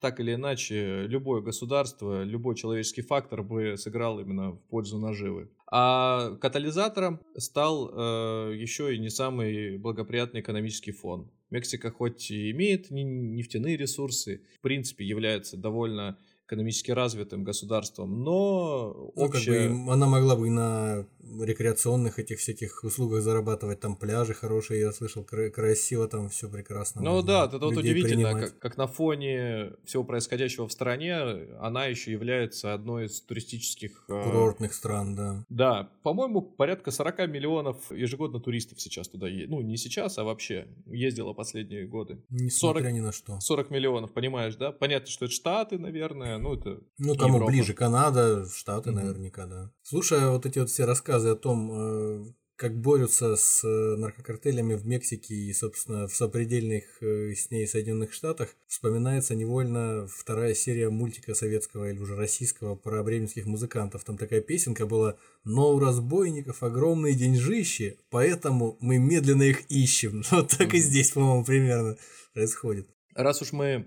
[0.00, 5.50] так или иначе, любое государство, любой человеческий фактор бы сыграл именно в пользу наживы.
[5.70, 11.30] А катализатором стал э, еще и не самый благоприятный экономический фон.
[11.50, 19.12] Мексика хоть и имеет нефтяные ресурсы, в принципе является довольно экономически развитым государством, но ну,
[19.16, 19.68] общая...
[19.68, 21.06] как бы она могла бы и на
[21.40, 27.02] рекреационных этих всяких услугах зарабатывать, там пляжи хорошие, я слышал, красиво там все прекрасно.
[27.02, 31.16] Ну да, это вот удивительно, как, как на фоне всего происходящего в стране,
[31.60, 34.04] она еще является одной из туристических...
[34.08, 35.44] Э, Курортных стран, да.
[35.48, 39.50] Да, по-моему, порядка 40 миллионов ежегодно туристов сейчас туда едет.
[39.50, 42.18] Ну, не сейчас, а вообще ездила последние годы.
[42.30, 43.40] Несмотря 40, ни на что.
[43.40, 44.70] 40 миллионов, понимаешь, да?
[44.70, 47.52] Понятно, что это Штаты, наверное, ну это Ну, кому Европа.
[47.52, 48.94] ближе, Канада, Штаты mm-hmm.
[48.94, 49.72] наверняка, да.
[49.82, 54.86] Слушая вот эти вот все рассказы о том, э, как борются с э, наркокартелями в
[54.86, 61.34] Мексике и, собственно, в сопредельных э, с ней Соединенных Штатах, вспоминается невольно вторая серия мультика
[61.34, 64.04] советского или уже российского про бременских музыкантов.
[64.04, 70.22] Там такая песенка была «Но у разбойников огромные деньжищи, поэтому мы медленно их ищем».
[70.30, 71.98] Вот так и здесь, по-моему, примерно
[72.32, 72.88] происходит.
[73.14, 73.86] Раз уж мы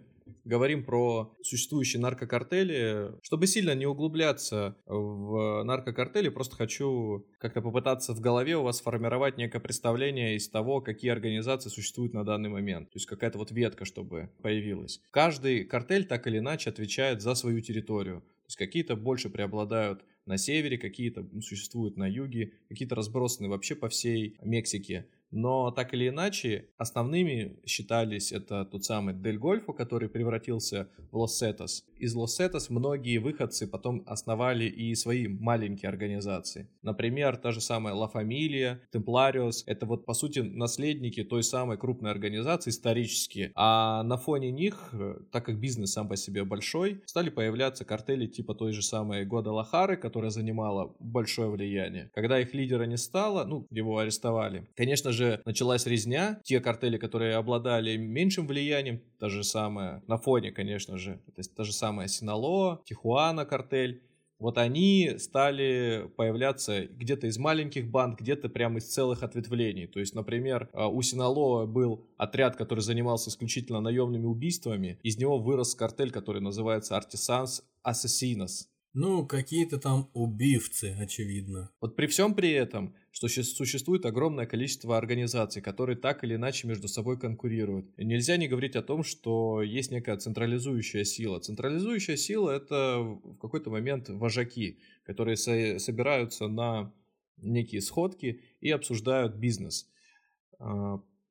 [0.50, 3.12] говорим про существующие наркокартели.
[3.22, 9.38] Чтобы сильно не углубляться в наркокартели, просто хочу как-то попытаться в голове у вас сформировать
[9.38, 12.90] некое представление из того, какие организации существуют на данный момент.
[12.90, 15.00] То есть какая-то вот ветка, чтобы появилась.
[15.12, 18.22] Каждый картель так или иначе отвечает за свою территорию.
[18.22, 23.90] То есть какие-то больше преобладают на севере, какие-то существуют на юге, какие-то разбросаны вообще по
[23.90, 25.08] всей Мексике.
[25.32, 31.86] Но так или иначе, основными считались это тот самый Дель Гольфо, который превратился в Лос-Сетос.
[31.98, 36.70] Из Лос-Сетос многие выходцы потом основали и свои маленькие организации.
[36.82, 39.64] Например, та же самая Ла Фамилия, Темплариос.
[39.68, 43.52] Это вот, по сути, наследники той самой крупной организации исторические.
[43.56, 44.94] А на фоне них,
[45.32, 49.98] так как бизнес сам по себе большой, стали появляться картели типа той же самой Гуадалахары,
[49.98, 52.10] которая занимала большое влияние.
[52.14, 56.40] Когда их лидера не стало, ну, его арестовали, конечно же, же началась резня.
[56.44, 61.54] Те картели, которые обладали меньшим влиянием, та же самая, на фоне, конечно же, то есть
[61.56, 64.02] та же самая Синало, Тихуана картель,
[64.40, 69.86] вот они стали появляться где-то из маленьких банд, где-то прямо из целых ответвлений.
[69.86, 74.98] То есть, например, а, у Синалоа был отряд, который занимался исключительно наемными убийствами.
[75.04, 78.68] Из него вырос картель, который называется Artisans Assassinos.
[78.94, 81.72] Ну, какие-то там убивцы, очевидно.
[81.80, 86.88] Вот при всем при этом, что существует огромное количество организаций, которые так или иначе между
[86.88, 87.92] собой конкурируют.
[87.98, 91.40] И нельзя не говорить о том, что есть некая централизующая сила.
[91.40, 96.92] Централизующая сила– это в какой-то момент вожаки, которые со собираются на
[97.38, 99.88] некие сходки и обсуждают бизнес.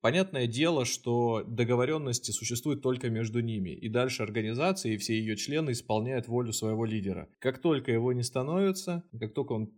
[0.00, 5.72] Понятное дело, что договоренности существуют только между ними, и дальше организация и все ее члены
[5.72, 7.28] исполняют волю своего лидера.
[7.40, 9.72] Как только его не становится, как только он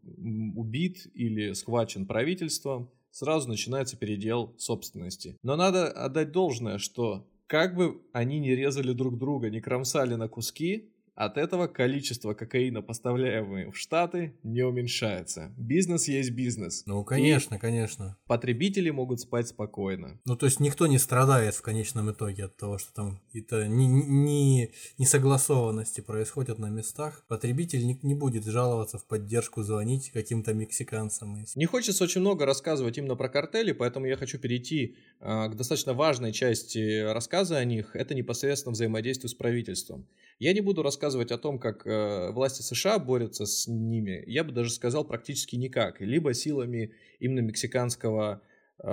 [0.54, 5.38] убит или схвачен правительством, сразу начинается передел собственности.
[5.42, 10.28] Но надо отдать должное, что как бы они не резали друг друга, не кромсали на
[10.28, 15.52] куски, от этого количество кокаина, поставляемого в Штаты, не уменьшается.
[15.58, 16.84] Бизнес есть бизнес.
[16.86, 18.16] Ну, конечно, и конечно.
[18.26, 20.18] Потребители могут спать спокойно.
[20.24, 23.86] Ну, то есть никто не страдает в конечном итоге от того, что там какие-то не,
[23.86, 27.22] не, несогласованности происходят на местах.
[27.28, 31.44] Потребитель не, не будет жаловаться в поддержку, звонить каким-то мексиканцам.
[31.54, 35.92] Не хочется очень много рассказывать именно про картели, поэтому я хочу перейти э, к достаточно
[35.92, 37.94] важной части рассказа о них.
[37.94, 40.08] Это непосредственно взаимодействие с правительством.
[40.40, 44.24] Я не буду рассказывать о том, как э, власти США борются с ними.
[44.26, 46.00] Я бы даже сказал практически никак.
[46.00, 48.40] Либо силами именно мексиканского
[48.82, 48.88] э,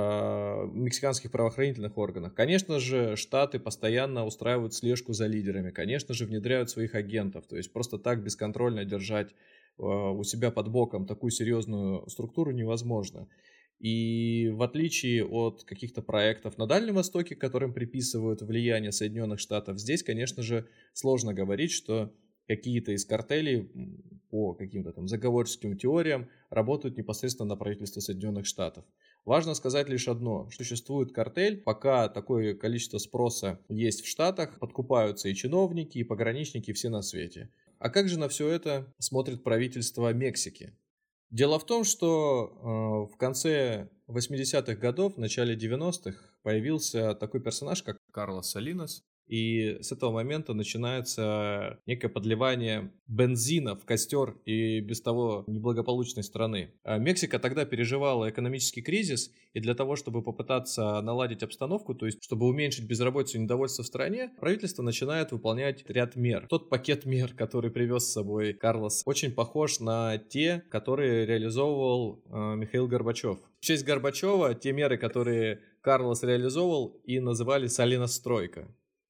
[0.74, 2.34] мексиканских правоохранительных органов.
[2.34, 7.72] Конечно же, штаты постоянно устраивают слежку за лидерами, конечно же, внедряют своих агентов, то есть
[7.72, 13.30] просто так бесконтрольно держать э, у себя под боком такую серьезную структуру невозможно.
[13.80, 20.02] И в отличие от каких-то проектов на Дальнем Востоке, которым приписывают влияние Соединенных Штатов, здесь,
[20.02, 22.12] конечно же, сложно говорить, что
[22.48, 23.70] какие-то из картелей
[24.30, 28.86] по каким-то там заговорческим теориям работают непосредственно на правительство Соединенных Штатов.
[29.26, 30.50] Важно сказать лишь одно.
[30.52, 36.74] Существует картель, пока такое количество спроса есть в Штатах, подкупаются и чиновники, и пограничники, и
[36.74, 37.50] все на свете.
[37.80, 40.74] А как же на все это смотрит правительство Мексики?
[41.30, 47.84] Дело в том, что э, в конце 80-х годов, в начале 90-х появился такой персонаж,
[47.84, 55.02] как Карлос Салинос, и с этого момента начинается некое подливание бензина в костер и без
[55.02, 56.74] того неблагополучной страны.
[56.84, 62.24] А Мексика тогда переживала экономический кризис, и для того, чтобы попытаться наладить обстановку, то есть
[62.24, 66.46] чтобы уменьшить безработицу и недовольство в стране, правительство начинает выполнять ряд мер.
[66.48, 72.56] Тот пакет мер, который привез с собой Карлос, очень похож на те, которые реализовывал э,
[72.56, 73.40] Михаил Горбачев.
[73.60, 78.68] В честь Горбачева те меры, которые Карлос реализовывал, и называли «Солиностройка».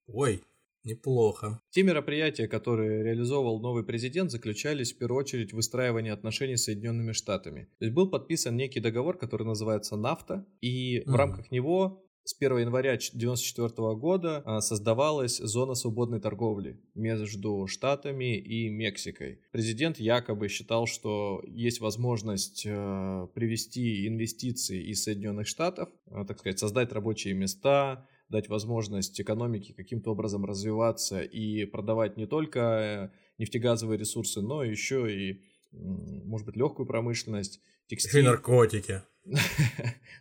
[0.08, 0.42] Ой,
[0.84, 1.62] неплохо.
[1.70, 7.12] Те мероприятия, которые реализовывал новый президент, заключались в первую очередь в выстраивании отношений с Соединенными
[7.12, 7.70] Штатами.
[7.80, 11.04] То есть был подписан некий договор, который называется НАФТА, и mm.
[11.06, 18.38] в рамках него с 1 января 1994 года а, создавалась зона свободной торговли между Штатами
[18.38, 19.40] и Мексикой.
[19.52, 26.60] Президент якобы считал, что есть возможность э, привести инвестиции из Соединенных Штатов, э, так сказать,
[26.60, 33.98] создать рабочие места, дать возможность экономике каким-то образом развиваться и продавать не только э, нефтегазовые
[33.98, 38.22] ресурсы, но еще и, может быть, легкую промышленность, текстиль.
[38.22, 39.02] И наркотики.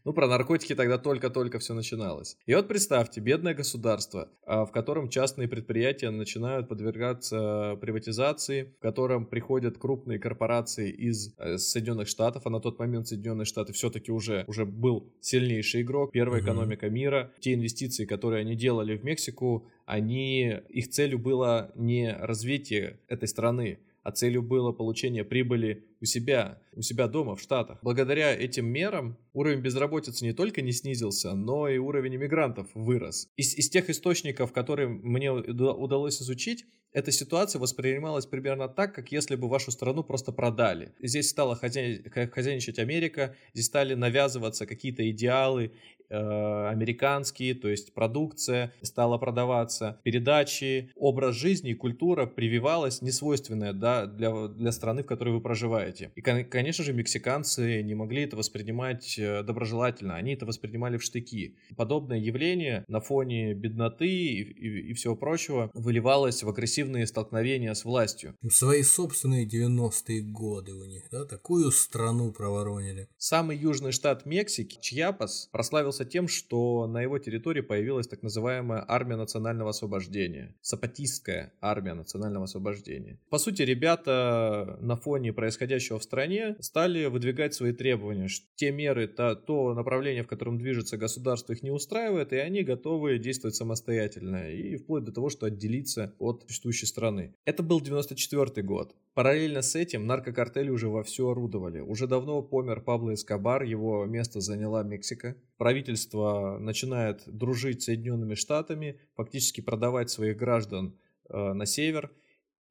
[0.04, 2.36] Ну, про наркотики тогда только-только все начиналось.
[2.46, 9.26] И вот представьте, бедное государство, а, в котором частные предприятия начинают подвергаться приватизации, в котором
[9.26, 14.44] приходят крупные корпорации из э, Соединенных Штатов, а на тот момент Соединенные Штаты все-таки уже,
[14.46, 17.32] уже был сильнейший игрок, первая экономика мира.
[17.40, 23.80] Те инвестиции, которые они делали в Мексику, они, их целью было не развитие этой страны,
[24.06, 27.80] а целью было получение прибыли у себя, у себя дома, в Штатах.
[27.82, 33.28] Благодаря этим мерам уровень безработицы не только не снизился, но и уровень иммигрантов вырос.
[33.36, 39.34] Из, из тех источников, которые мне удалось изучить, эта ситуация воспринималась примерно так, как если
[39.34, 40.94] бы вашу страну просто продали.
[41.02, 45.72] Здесь стала хозяйничать Америка, здесь стали навязываться какие-то идеалы,
[46.10, 54.48] американские, то есть продукция стала продаваться, передачи, образ жизни и культура прививалась несвойственная да, для,
[54.48, 56.10] для страны, в которой вы проживаете.
[56.14, 61.56] И, конечно же, мексиканцы не могли это воспринимать э, доброжелательно, они это воспринимали в штыки.
[61.76, 67.84] Подобное явление на фоне бедноты и, и, и всего прочего выливалось в агрессивные столкновения с
[67.84, 68.34] властью.
[68.48, 73.08] Свои собственные 90-е годы у них, да, такую страну проворонили.
[73.18, 78.84] Самый южный штат Мексики, Чьяпас, прославился прославился тем, что на его территории появилась так называемая
[78.86, 83.18] армия национального освобождения, сапатистская армия национального освобождения.
[83.30, 89.08] По сути, ребята на фоне происходящего в стране стали выдвигать свои требования, что те меры,
[89.08, 94.50] то, то направление, в котором движется государство, их не устраивает, и они готовы действовать самостоятельно,
[94.50, 97.34] и вплоть до того, что отделиться от существующей страны.
[97.46, 98.94] Это был 94 год.
[99.16, 101.80] Параллельно с этим наркокартели уже вовсю орудовали.
[101.80, 105.36] Уже давно помер Пабло Эскобар, его место заняла Мексика.
[105.56, 110.96] Правительство начинает дружить с Соединенными Штатами, фактически продавать своих граждан
[111.28, 112.10] э, на север.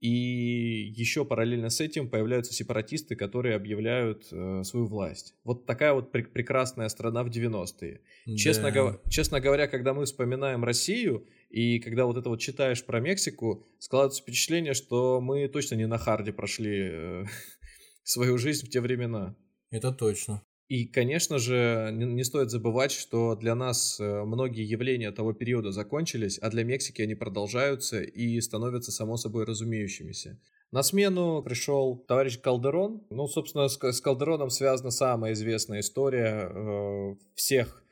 [0.01, 5.34] И еще параллельно с этим появляются сепаратисты, которые объявляют э, свою власть.
[5.43, 8.01] Вот такая вот пр- прекрасная страна в 90-е.
[8.26, 8.36] Да.
[8.36, 12.99] Честно, гов- честно говоря, когда мы вспоминаем Россию, и когда вот это вот читаешь про
[12.99, 17.26] Мексику, складывается впечатление, что мы точно не на харде прошли э,
[18.03, 19.36] свою жизнь в те времена.
[19.72, 20.43] Это точно.
[20.68, 26.39] И, конечно же, не, стоит забывать, что для нас э, многие явления того периода закончились,
[26.41, 30.39] а для Мексики они продолжаются и становятся само собой разумеющимися.
[30.72, 33.03] На смену пришел товарищ Калдерон.
[33.11, 37.84] Ну, собственно, с, с Калдероном связана самая известная история э, всех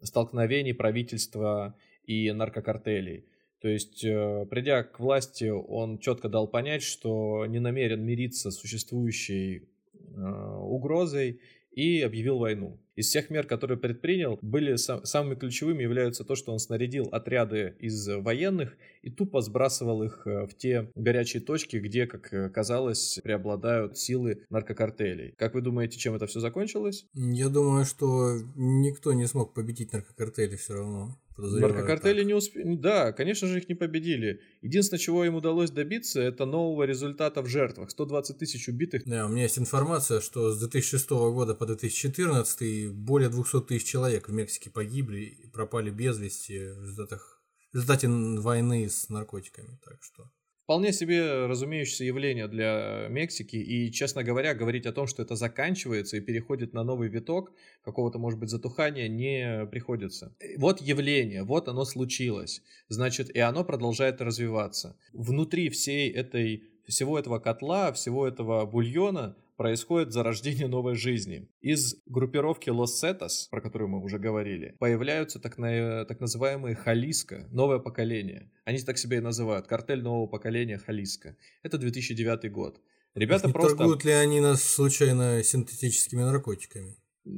[0.00, 3.26] столкновений правительства и наркокартелей.
[3.60, 8.60] То есть, э, придя к власти, он четко дал понять, что не намерен мириться с
[8.60, 9.68] существующей
[10.14, 11.40] угрозой
[11.72, 12.78] и объявил войну.
[12.94, 17.74] Из всех мер, которые предпринял, были сам, самыми ключевыми являются то, что он снарядил отряды
[17.78, 23.96] из военных и тупо сбрасывал их э, в те горячие точки, где, как казалось, преобладают
[23.96, 25.32] силы наркокартелей.
[25.38, 27.06] Как вы думаете, чем это все закончилось?
[27.14, 31.18] Я думаю, что никто не смог победить наркокартели все равно.
[31.36, 32.74] Наркокартели не успели.
[32.76, 34.40] Да, конечно же, их не победили.
[34.60, 37.90] Единственное, чего им удалось добиться, это нового результата в жертвах.
[37.90, 39.04] 120 тысяч убитых.
[39.06, 44.28] Да, у меня есть информация, что с 2006 года по 2014 более 200 тысяч человек
[44.28, 49.78] в Мексике погибли и пропали без вести в результатах в результате войны с наркотиками.
[49.82, 50.30] Так что
[50.64, 56.16] Вполне себе разумеющееся явление для Мексики, и, честно говоря, говорить о том, что это заканчивается
[56.16, 57.52] и переходит на новый виток
[57.84, 60.36] какого-то, может быть, затухания, не приходится.
[60.56, 64.96] Вот явление, вот оно случилось, значит, и оно продолжает развиваться.
[65.12, 71.48] Внутри всей этой всего этого котла, всего этого бульона происходит зарождение новой жизни.
[71.60, 77.48] Из группировки Los Cetas, про которую мы уже говорили, появляются так, на, так называемые Халиска,
[77.50, 78.50] новое поколение.
[78.64, 81.36] Они так себя и называют, картель нового поколения Халиска.
[81.62, 82.80] Это 2009 год.
[83.14, 83.76] Ребята не просто...
[83.76, 86.96] Торгуют ли они нас случайно синтетическими наркотиками?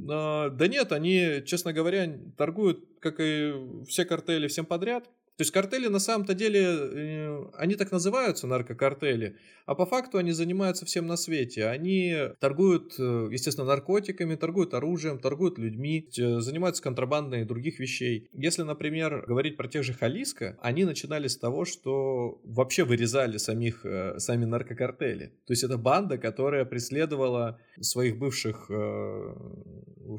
[0.08, 3.52] А, да нет, они, честно говоря, торгуют, как и
[3.86, 5.10] все картели, всем подряд.
[5.36, 10.30] То есть картели на самом-то деле, э, они так называются, наркокартели, а по факту они
[10.30, 11.66] занимаются всем на свете.
[11.66, 18.28] Они торгуют, э, естественно, наркотиками, торгуют оружием, торгуют людьми, э, занимаются контрабандой и других вещей.
[18.32, 23.84] Если, например, говорить про тех же Халиска, они начинали с того, что вообще вырезали самих,
[24.18, 25.32] сами наркокартели.
[25.46, 28.70] То есть это банда, которая преследовала своих бывших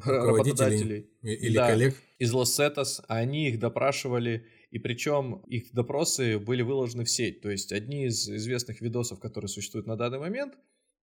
[0.04, 1.08] работодателей.
[1.22, 1.94] Или да, коллег.
[2.18, 4.44] Из Лос-Сетас, они их допрашивали
[4.76, 7.40] и причем их допросы были выложены в сеть.
[7.40, 10.52] То есть одни из известных видосов, которые существуют на данный момент,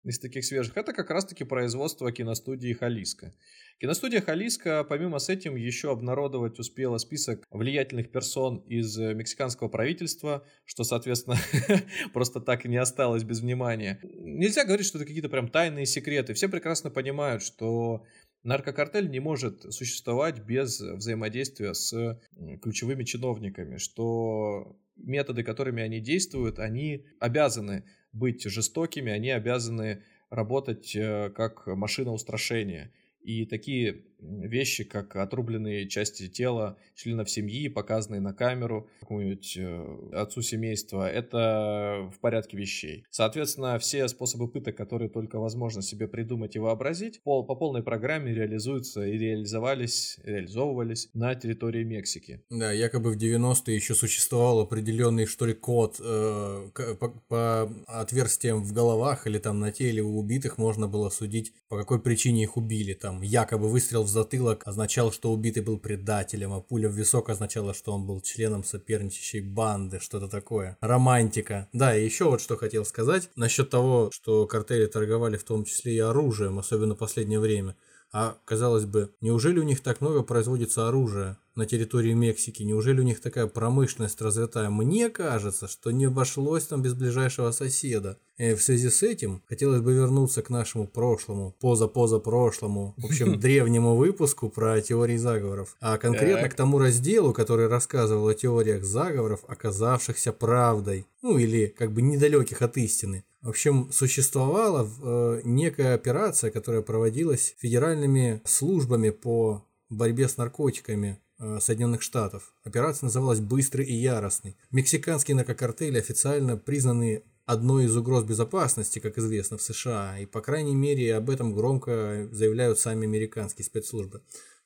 [0.04, 3.32] из таких свежих, это как раз-таки производство киностудии Халиско.
[3.80, 10.84] Киностудия Халиско, помимо с этим, еще обнародовать успела список влиятельных персон из мексиканского правительства, что,
[10.84, 11.38] соответственно,
[12.12, 14.00] просто так и не осталось без внимания.
[14.02, 16.34] Нельзя говорить, что это какие-то прям тайные секреты.
[16.34, 18.04] Все прекрасно понимают, что
[18.42, 22.20] наркокартель не может существовать без взаимодействия с
[22.60, 31.30] ключевыми чиновниками, что методы, которыми они действуют, они обязаны быть жестокими, они обязаны работать э,
[31.30, 32.92] как машина устрашения.
[33.20, 40.42] И такие вещи, как отрубленные части тела членов семьи, показанные на камеру какому-нибудь э, отцу
[40.42, 43.04] семейства, это в порядке вещей.
[43.10, 48.32] Соответственно, все способы пыток, которые только возможно себе придумать и вообразить, по, по полной программе
[48.32, 52.42] реализуются и реализовались, реализовывались на территории Мексики.
[52.50, 58.72] Да, якобы в 90-е еще существовал определенный, что ли, код э, по, по отверстиям в
[58.72, 62.94] головах или там на теле у убитых можно было судить, по какой причине их убили.
[62.94, 67.74] Там якобы выстрел в затылок означал, что убитый был предателем, а пуля в висок означала,
[67.74, 70.76] что он был членом соперничающей банды, что-то такое.
[70.80, 71.68] Романтика.
[71.72, 75.96] Да, и еще вот что хотел сказать насчет того, что картели торговали в том числе
[75.96, 77.76] и оружием, особенно в последнее время.
[78.12, 82.62] А, казалось бы, неужели у них так много производится оружия на территории Мексики?
[82.62, 84.70] Неужели у них такая промышленность развитая?
[84.70, 88.18] Мне кажется, что не обошлось там без ближайшего соседа.
[88.38, 93.38] И в связи с этим хотелось бы вернуться к нашему прошлому, поза-поза прошлому, в общем,
[93.40, 95.76] древнему выпуску про теории заговоров.
[95.80, 101.06] А конкретно к тому разделу, который рассказывал о теориях заговоров, оказавшихся правдой.
[101.22, 103.24] Ну или как бы недалеких от истины.
[103.42, 111.31] В общем, существовала э, некая операция, которая проводилась федеральными службами по борьбе с наркотиками э,
[111.38, 112.54] Соединенных Штатов.
[112.64, 114.56] Операция называлась «Быстрый и яростный».
[114.70, 120.74] Мексиканские наркокартели официально признаны одной из угроз безопасности, как известно, в США, и, по крайней
[120.74, 124.22] мере, об этом громко заявляют сами американские спецслужбы.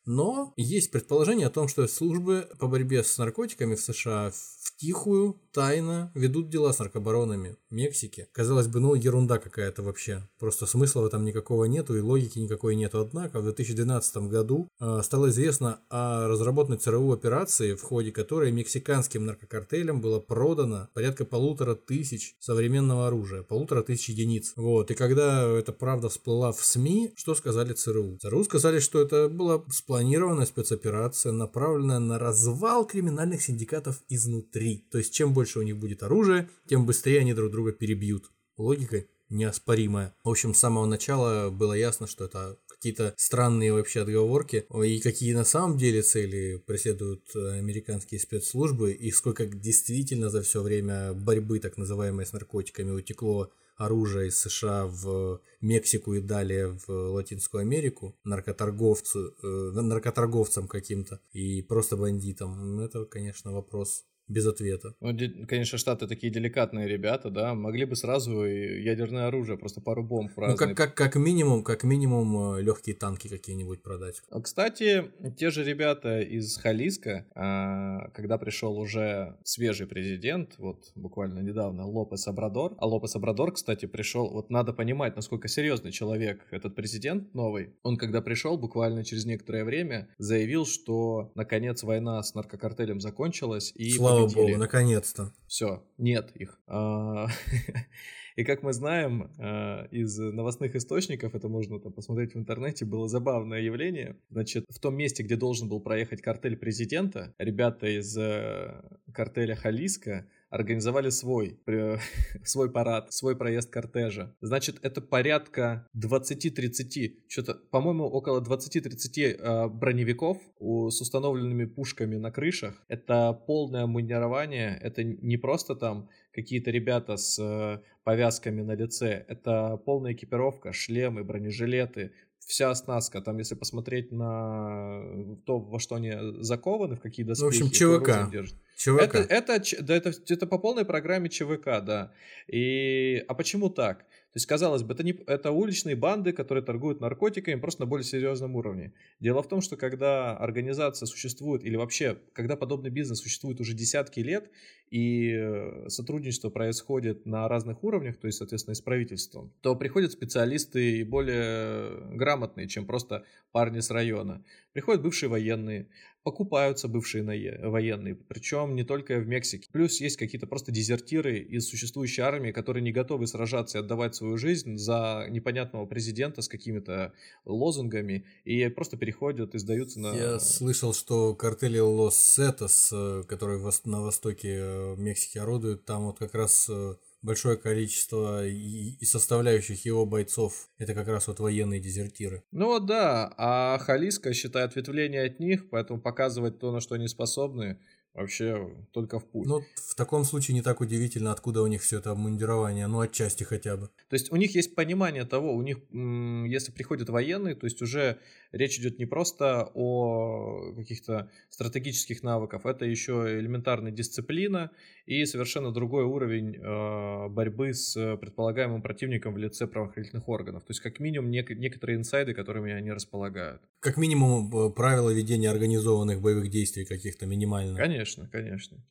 [0.07, 4.33] Но есть предположение о том, что службы по борьбе с наркотиками в США
[4.77, 8.29] втихую, тайно ведут дела с наркобаронами Мексики.
[8.33, 10.29] Казалось бы, ну ерунда какая-то вообще.
[10.39, 13.01] Просто смысла в этом никакого нету и логики никакой нету.
[13.01, 19.25] Однако в 2012 году э, стало известно о разработанной ЦРУ операции, в ходе которой мексиканским
[19.25, 23.43] наркокартелям было продано порядка полутора тысяч современного оружия.
[23.43, 24.53] Полутора тысяч единиц.
[24.57, 24.91] Вот.
[24.91, 28.19] И когда эта правда всплыла в СМИ, что сказали ЦРУ?
[28.21, 29.65] ЦРУ сказали, что это была
[29.97, 34.87] спланированная спецоперация, направленная на развал криминальных синдикатов изнутри три.
[34.91, 38.31] То есть чем больше у них будет оружия, тем быстрее они друг друга перебьют.
[38.59, 40.15] Логика неоспоримая.
[40.23, 45.33] В общем, с самого начала было ясно, что это какие-то странные вообще отговорки, и какие
[45.33, 51.59] на самом деле цели преследуют э, американские спецслужбы, и сколько действительно за все время борьбы
[51.59, 58.17] так называемой с наркотиками утекло оружия из США в Мексику и далее в Латинскую Америку
[58.25, 62.81] наркоторговцу, э, наркоторговцам каким-то и просто бандитам.
[62.81, 64.95] Это, конечно, вопрос без ответа.
[65.01, 65.17] Ну,
[65.47, 70.69] конечно, Штаты такие деликатные ребята, да, могли бы сразу ядерное оружие, просто пару бомб разные.
[70.69, 74.23] Ну, как, как, как минимум, как минимум э, легкие танки какие-нибудь продать.
[74.31, 81.41] А, кстати, те же ребята из Халиска, а, когда пришел уже свежий президент, вот буквально
[81.41, 86.75] недавно, Лопес Абрадор, а Лопес Абрадор, кстати, пришел, вот надо понимать, насколько серьезный человек этот
[86.75, 87.75] президент новый.
[87.83, 93.91] Он, когда пришел, буквально через некоторое время заявил, что наконец война с наркокартелем закончилась и
[93.91, 94.47] Слава победили.
[94.47, 95.33] богу, наконец-то.
[95.47, 96.59] Все, нет их.
[96.67, 97.29] А,
[98.37, 103.09] и как мы знаем а, из новостных источников, это можно там посмотреть в интернете, было
[103.09, 104.17] забавное явление.
[104.31, 110.27] Значит, в том месте, где должен был проехать картель президента, ребята из э, картеля Халиска
[110.57, 111.61] организовали свой,
[112.45, 114.35] свой парад, свой проезд кортежа.
[114.41, 122.31] Значит, это порядка 20-30, что-то, по-моему, около 20-30 э, броневиков у, с установленными пушками на
[122.31, 122.75] крышах.
[122.89, 129.77] Это полное мунирование, это не просто там какие-то ребята с э, повязками на лице, это
[129.85, 132.13] полная экипировка, шлемы, бронежилеты,
[132.47, 135.03] вся оснастка, там, если посмотреть на
[135.45, 137.59] то, во что они закованы, в какие доспехи.
[137.59, 138.31] Ну, в общем, ЧВК.
[138.77, 139.01] ЧВК.
[139.01, 142.13] Это, это, да, это, это по полной программе ЧВК, да.
[142.47, 144.01] И, а почему так?
[144.01, 148.05] То есть, казалось бы, это, не, это уличные банды, которые торгуют наркотиками просто на более
[148.05, 148.93] серьезном уровне.
[149.19, 154.21] Дело в том, что когда организация существует, или вообще, когда подобный бизнес существует уже десятки
[154.21, 154.51] лет,
[154.91, 160.13] и э, сотрудничество происходит на разных уровнях, то есть, соответственно, и с правительством, то приходят
[160.13, 164.45] специалисты более грамотные, чем просто парни с района.
[164.73, 165.89] Приходят бывшие военные,
[166.27, 169.69] покупаются бывшие военные, причем не только в Мексике.
[169.71, 174.37] Плюс есть какие-то просто дезертиры из существующей армии, которые не готовы сражаться и отдавать свою
[174.37, 177.13] жизнь за непонятного президента с какими-то
[177.45, 180.17] лозунгами и просто переходят и сдаются на...
[180.17, 186.19] Я слышал, что картели Лос Сетос, э, которые на востоке э, Мексики орудуют, там вот
[186.19, 192.45] как раз э, большое количество и, составляющих его бойцов это как раз вот военные дезертиры.
[192.51, 197.79] Ну да, а Халиска считает ответвление от них, поэтому показывать то, на что они способны,
[198.17, 199.47] вообще только в путь.
[199.47, 203.45] Ну, в таком случае не так удивительно, откуда у них все это обмундирование, ну, отчасти
[203.45, 203.89] хотя бы.
[204.09, 208.19] То есть у них есть понимание того, у них, если приходят военные, то есть уже
[208.53, 214.71] речь идет не просто о каких-то стратегических навыках, это еще элементарная дисциплина
[215.07, 220.65] и совершенно другой уровень э, борьбы с предполагаемым противником в лице правоохранительных органов.
[220.65, 223.63] То есть как минимум нек- некоторые инсайды, которыми они располагают.
[223.81, 227.77] Как минимум э, правила ведения организованных боевых действий каких-то минимально.
[227.77, 228.85] Конечно, конечно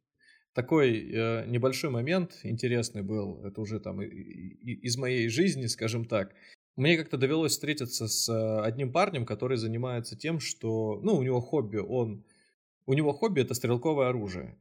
[0.55, 6.05] такой э, небольшой момент интересный был, это уже там и, и, из моей жизни, скажем
[6.05, 6.34] так.
[6.78, 11.41] Мне как-то довелось встретиться с э, одним парнем, который занимается тем, что, ну, у него
[11.41, 12.24] хобби, он,
[12.86, 14.57] у него хобби это стрелковое оружие.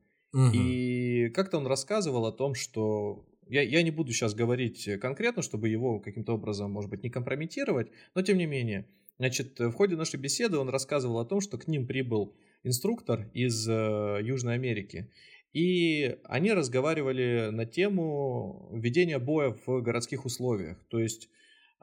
[0.53, 5.69] И как-то он рассказывал о том, что я, я не буду сейчас говорить конкретно, чтобы
[5.69, 8.87] его каким-то образом, может быть, не компрометировать, но тем не менее.
[9.19, 13.69] Значит, в ходе нашей беседы он рассказывал о том, что к ним прибыл инструктор из
[13.69, 15.09] э, Южной Америки.
[15.53, 20.85] И они разговаривали на тему ведения боя в городских условиях.
[20.89, 21.29] То есть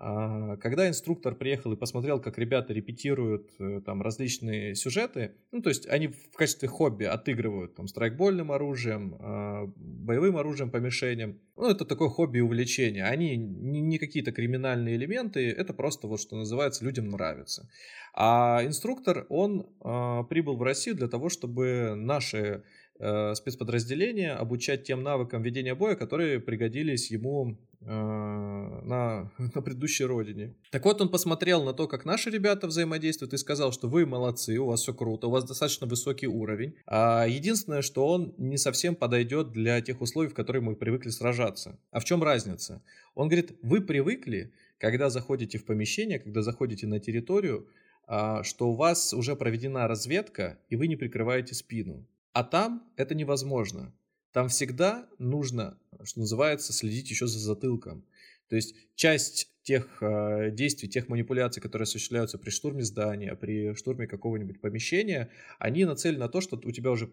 [0.02, 5.88] когда инструктор приехал и посмотрел, как ребята репетируют э, там различные сюжеты, ну, то есть
[5.88, 11.40] они в качестве хобби отыгрывают там страйкбольным оружием, а, боевым оружием по мишеням.
[11.56, 13.04] Ну, это такое хобби и увлечение.
[13.04, 17.70] Они не, какие-то криминальные элементы, это просто вот, что называется, людям нравится.
[18.16, 22.64] А инструктор, он э, прибыл в Россию для того, чтобы наши
[23.00, 30.54] э, спецподразделения обучать тем навыкам ведения боя, которые пригодились ему Э, на, на предыдущей родине.
[30.70, 34.60] Так вот, он посмотрел на то, как наши ребята взаимодействуют и сказал, что вы молодцы,
[34.60, 36.76] у вас все круто, у вас достаточно высокий уровень.
[36.86, 41.80] А единственное, что он не совсем подойдет для тех условий, в которых мы привыкли сражаться.
[41.90, 42.84] А в чем разница?
[43.16, 47.68] Он говорит, вы привыкли, когда заходите в помещение, когда заходите на территорию,
[48.06, 52.06] а, что у вас уже проведена разведка, и вы не прикрываете спину.
[52.34, 53.94] А там это невозможно.
[54.32, 58.06] Там всегда нужно, что называется, следить еще за затылком.
[58.52, 64.08] То есть часть тех э, действий, тех манипуляций, которые осуществляются при штурме здания, при штурме
[64.08, 67.10] какого-нибудь помещения, они нацелены на то, что у тебя уже,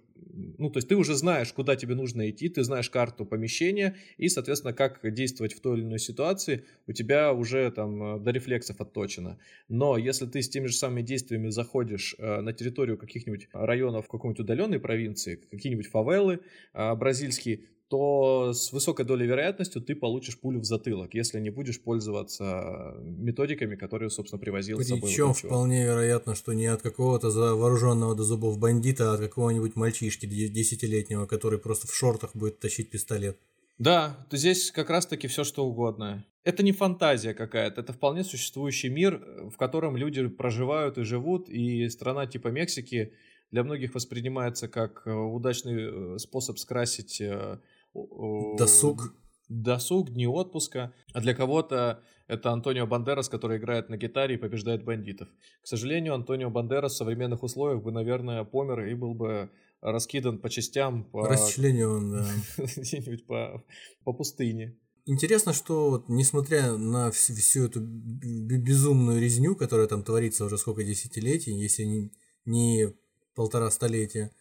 [0.59, 4.29] ну, то есть ты уже знаешь, куда тебе нужно идти, ты знаешь карту помещения и,
[4.29, 8.81] соответственно, как действовать в той или иной ситуации, у тебя уже там э, до рефлексов
[8.81, 9.39] отточено.
[9.69, 14.41] Но если ты с теми же самыми действиями заходишь э, на территорию каких-нибудь районов какой-нибудь
[14.41, 16.41] удаленной провинции, какие-нибудь фавелы
[16.75, 21.81] э, бразильские, то с высокой долей вероятностью ты получишь пулю в затылок, если не будешь
[21.81, 25.11] пользоваться методиками, которые, собственно, привозил Причем с собой.
[25.11, 30.27] Причем вполне вероятно, что не от какого-то вооруженного до зубов бандита, а от какого-нибудь мальчишки
[30.27, 33.39] десятилетнего, который просто в шортах будет тащить пистолет.
[33.79, 36.25] Да, то здесь как раз-таки все что угодно.
[36.45, 41.89] Это не фантазия какая-то, это вполне существующий мир, в котором люди проживают и живут, и
[41.89, 43.13] страна типа Мексики
[43.51, 47.59] для многих воспринимается как э, удачный э, способ скрасить э,
[47.95, 49.15] Досуг.
[49.49, 50.93] Досуг, дни отпуска.
[51.13, 55.29] А для кого-то это Антонио Бандерас, который играет на гитаре и побеждает бандитов.
[55.63, 60.51] К сожалению, Антонио Бандерас в современных условиях бы, наверное, помер и был бы раскидан по
[60.51, 61.05] частям.
[61.05, 61.27] По...
[61.27, 62.27] Расчленен, да.
[62.77, 63.65] Где-нибудь по,
[64.05, 64.77] по пустыне.
[65.07, 70.85] Интересно, что вот, несмотря на всю, всю эту безумную резню, которая там творится уже сколько
[70.85, 72.13] десятилетий, если не,
[72.45, 72.93] не
[73.35, 74.33] полтора столетия,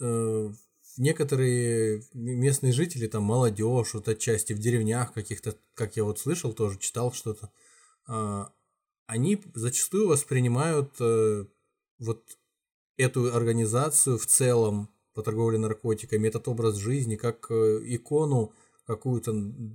[0.00, 0.50] э,
[0.96, 6.78] некоторые местные жители, там молодежь, вот отчасти в деревнях каких-то, как я вот слышал, тоже
[6.78, 7.50] читал что-то,
[8.08, 8.44] э,
[9.06, 11.46] они зачастую воспринимают э,
[11.98, 12.22] вот
[12.96, 18.52] эту организацию в целом по торговле наркотиками, этот образ жизни как э, икону
[18.86, 19.34] какую-то,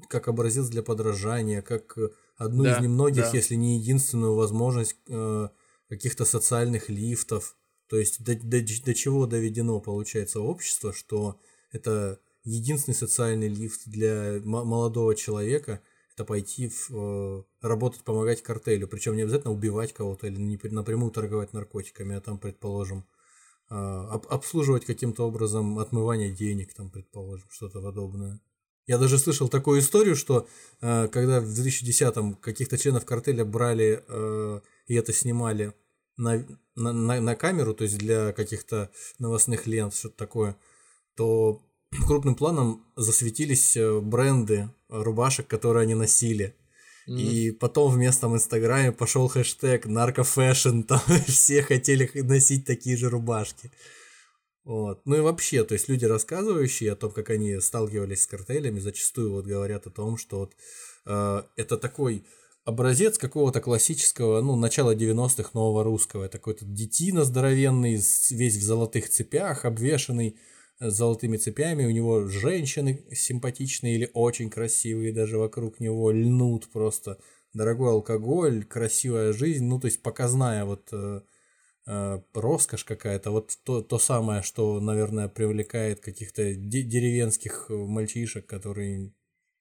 [0.09, 1.97] как образец для подражания, как
[2.35, 3.31] одну да, из немногих, да.
[3.33, 5.49] если не единственную возможность э,
[5.89, 7.55] каких-то социальных лифтов.
[7.89, 11.39] То есть до, до, до чего доведено, получается, общество, что
[11.71, 15.81] это единственный социальный лифт для молодого человека,
[16.13, 18.87] это пойти в, э, работать, помогать картелю.
[18.87, 23.05] Причем не обязательно убивать кого-то или не, напрямую торговать наркотиками, а там, предположим,
[23.69, 28.41] э, об, обслуживать каким-то образом отмывание денег, там, предположим, что-то подобное.
[28.87, 30.47] Я даже слышал такую историю, что
[30.81, 34.03] э, когда в 2010-м каких-то членов картеля брали
[34.87, 35.73] и это снимали
[36.17, 36.45] на,
[36.75, 38.89] на, на, на камеру, то есть для каких-то
[39.19, 40.57] новостных лент, что-то такое,
[41.15, 41.61] то
[42.07, 46.55] крупным планом засветились э, бренды рубашек, которые они носили.
[47.07, 47.21] Mm-hmm.
[47.21, 53.71] И потом в местном инстаграме пошел хэштег наркофэшн, там все хотели носить такие же рубашки.
[54.65, 55.01] Вот.
[55.05, 59.31] Ну и вообще, то есть люди, рассказывающие о том, как они сталкивались с картелями, зачастую
[59.31, 60.53] вот говорят о том, что вот,
[61.05, 62.25] э, это такой
[62.67, 66.25] образец какого-то классического, ну, начала 90-х нового русского.
[66.25, 70.37] Это какой-то детина здоровенный, весь в золотых цепях, обвешанный
[70.79, 71.85] э, золотыми цепями.
[71.85, 77.19] У него женщины симпатичные или очень красивые, даже вокруг него льнут просто.
[77.53, 81.21] Дорогой алкоголь, красивая жизнь, ну, то есть показная вот э,
[81.87, 83.31] э, роскошь какая-то.
[83.31, 89.13] Вот то, то самое, что, наверное, привлекает каких-то деревенских мальчишек, которые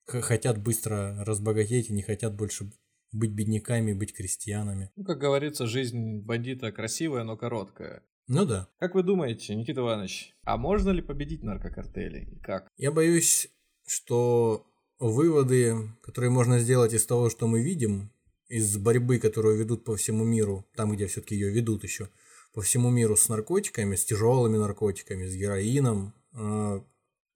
[0.06, 2.68] хотят быстро разбогатеть и не хотят больше
[3.16, 4.90] быть бедняками, быть крестьянами.
[4.96, 8.02] Ну, как говорится, жизнь бандита красивая, но короткая.
[8.28, 8.68] Ну да.
[8.78, 12.68] Как вы думаете, Никита Иванович, а можно ли победить наркокартели и как?
[12.76, 13.48] Я боюсь,
[13.86, 14.66] что
[14.98, 18.10] выводы, которые можно сделать из того, что мы видим,
[18.48, 22.08] из борьбы, которую ведут по всему миру, там, где все-таки ее ведут еще,
[22.52, 26.80] по всему миру с наркотиками, с тяжелыми наркотиками, с героином, э,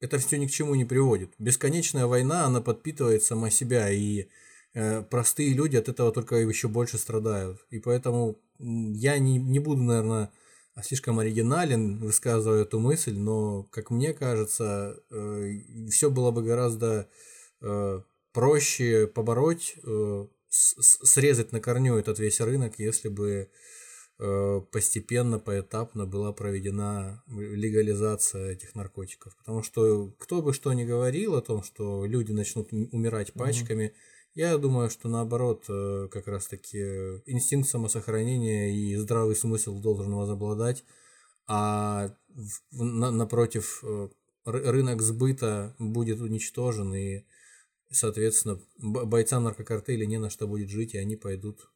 [0.00, 1.34] это все ни к чему не приводит.
[1.38, 4.28] Бесконечная война, она подпитывает сама себя, и
[4.72, 7.64] простые люди от этого только еще больше страдают.
[7.70, 10.30] И поэтому я не, не буду, наверное,
[10.82, 17.08] слишком оригинален, высказывая эту мысль, но, как мне кажется, э, все было бы гораздо
[17.60, 18.00] э,
[18.32, 19.76] проще побороть,
[20.48, 23.50] срезать на корню этот весь рынок, если бы
[24.70, 29.34] постепенно, поэтапно была проведена легализация этих наркотиков.
[29.38, 33.94] Потому что кто бы что ни говорил о том, что люди начнут умирать пачками, mm
[34.40, 36.78] я думаю, что наоборот, э, как раз-таки
[37.26, 40.82] инстинкт самосохранения и здравый смысл должен возобладать,
[41.46, 42.14] а
[42.70, 44.08] на, напротив э,
[44.46, 47.26] рынок сбыта будет уничтожен, и,
[47.90, 51.70] соответственно, бойцам наркокартеля не на что будет жить, и они пойдут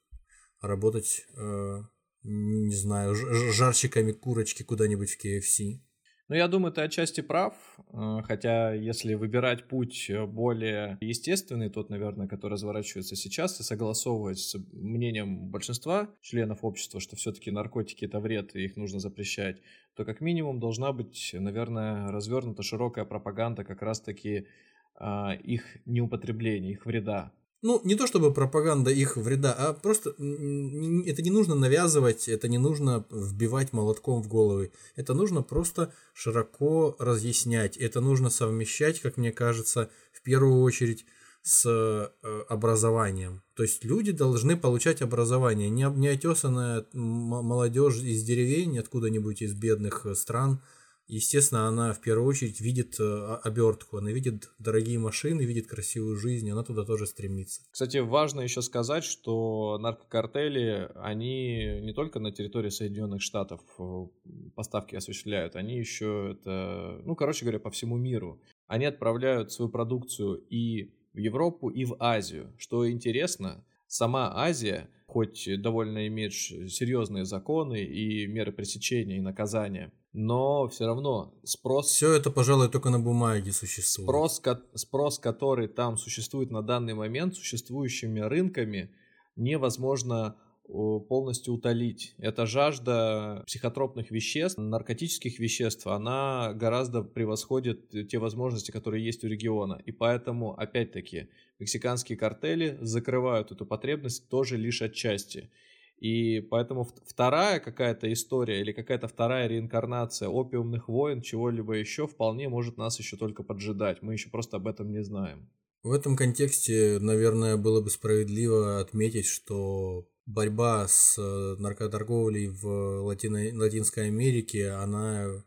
[0.63, 1.83] работать, э,
[2.23, 5.81] не знаю, жарщиками курочки куда-нибудь в KFC.
[6.29, 7.55] Ну, я думаю, ты отчасти прав,
[7.93, 14.39] э, хотя если выбирать путь э, более естественный, тот, наверное, который разворачивается сейчас, и согласовывать
[14.39, 19.61] с мнением большинства членов общества, что все-таки наркотики это вред, и их нужно запрещать,
[19.95, 24.47] то как минимум должна быть, наверное, развернута широкая пропаганда как раз-таки
[24.95, 27.33] а, их неупотребления, их вреда
[27.65, 32.59] ну, не то чтобы пропаганда их вреда, а просто это не нужно навязывать, это не
[32.59, 34.71] нужно вбивать молотком в головы.
[34.97, 37.79] Это нужно просто широко разъяснять.
[37.79, 41.07] Это нужно совмещать, как мне кажется, в первую очередь
[41.41, 43.43] с э, образованием.
[43.55, 45.71] То есть люди должны получать образование.
[45.71, 50.61] Не, не отесанная молодежь из деревень, откуда-нибудь из бедных стран,
[51.07, 56.51] естественно, она в первую очередь видит э, обертку, она видит дорогие машины, видит красивую жизнь,
[56.51, 57.63] она туда тоже стремится.
[57.71, 64.07] Кстати, важно еще сказать, что наркокартели, они не только на территории Соединенных Штатов э,
[64.55, 68.41] поставки осуществляют, они еще это, ну, короче говоря, по всему миру.
[68.67, 72.53] Они отправляют свою продукцию и в Европу, и в Азию.
[72.59, 80.69] Что интересно, сама Азия, хоть довольно имеет серьезные законы и меры пресечения и наказания, но
[80.69, 81.89] все равно спрос...
[81.89, 84.07] Все это, пожалуй, только на бумаге существует.
[84.07, 84.43] Спрос,
[84.75, 88.91] спрос, который там существует на данный момент, существующими рынками,
[89.37, 90.37] невозможно
[90.67, 92.15] полностью утолить.
[92.19, 99.83] Эта жажда психотропных веществ, наркотических веществ, она гораздо превосходит те возможности, которые есть у региона.
[99.85, 105.51] И поэтому, опять-таки, мексиканские картели закрывают эту потребность тоже лишь отчасти.
[105.99, 112.77] И поэтому вторая какая-то история или какая-то вторая реинкарнация опиумных войн, чего-либо еще, вполне может
[112.77, 114.03] нас еще только поджидать.
[114.03, 115.49] Мы еще просто об этом не знаем.
[115.83, 123.55] В этом контексте, наверное, было бы справедливо отметить, что борьба с э, наркоторговлей в Латино-
[123.55, 125.45] Латинской Америке, она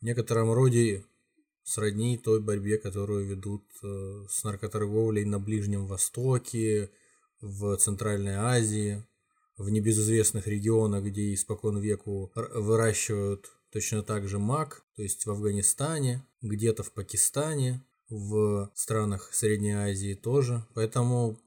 [0.00, 1.04] в некотором роде
[1.62, 6.90] сродни той борьбе, которую ведут э, с наркоторговлей на Ближнем Востоке,
[7.40, 9.04] в Центральной Азии,
[9.56, 16.24] в небезызвестных регионах, где испокон веку выращивают точно так же мак, то есть в Афганистане,
[16.42, 20.64] где-то в Пакистане, в странах Средней Азии тоже.
[20.74, 21.38] Поэтому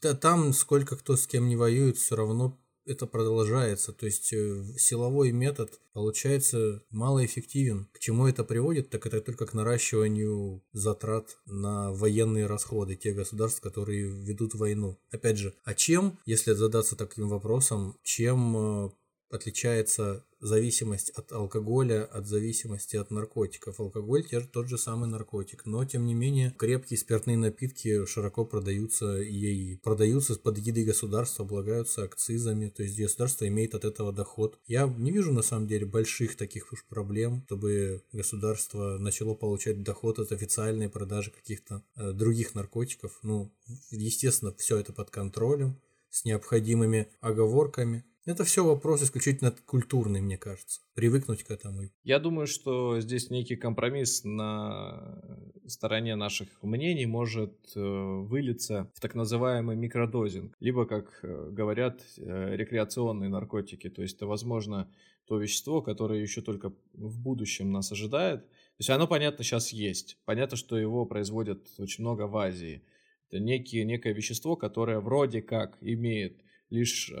[0.00, 3.92] да, там сколько кто с кем не воюет, все равно это продолжается.
[3.92, 7.88] То есть э, силовой метод получается малоэффективен.
[7.92, 13.60] К чему это приводит, так это только к наращиванию затрат на военные расходы тех государств,
[13.60, 14.98] которые ведут войну.
[15.10, 18.90] Опять же, а чем, если задаться таким вопросом, чем э,
[19.34, 23.80] отличается зависимость от алкоголя от зависимости от наркотиков.
[23.80, 29.20] Алкоголь те, тот же самый наркотик, но тем не менее крепкие спиртные напитки широко продаются
[29.20, 34.58] и продаются под егидой государства, облагаются акцизами, то есть государство имеет от этого доход.
[34.66, 40.18] Я не вижу на самом деле больших таких уж проблем, чтобы государство начало получать доход
[40.18, 43.18] от официальной продажи каких-то э, других наркотиков.
[43.22, 43.50] Ну,
[43.90, 45.80] естественно, все это под контролем,
[46.14, 48.04] с необходимыми оговорками.
[48.24, 50.80] Это все вопрос исключительно культурный, мне кажется.
[50.94, 51.90] Привыкнуть к этому.
[52.04, 55.18] Я думаю, что здесь некий компромисс на
[55.66, 60.54] стороне наших мнений может э, вылиться в так называемый микродозинг.
[60.60, 63.90] Либо, как э, говорят, э, рекреационные наркотики.
[63.90, 64.88] То есть это, возможно,
[65.26, 68.46] то вещество, которое еще только в будущем нас ожидает.
[68.46, 70.16] То есть оно, понятно, сейчас есть.
[70.24, 72.84] Понятно, что его производят очень много в Азии.
[73.28, 77.12] Это некие, некое вещество, которое вроде как имеет лишь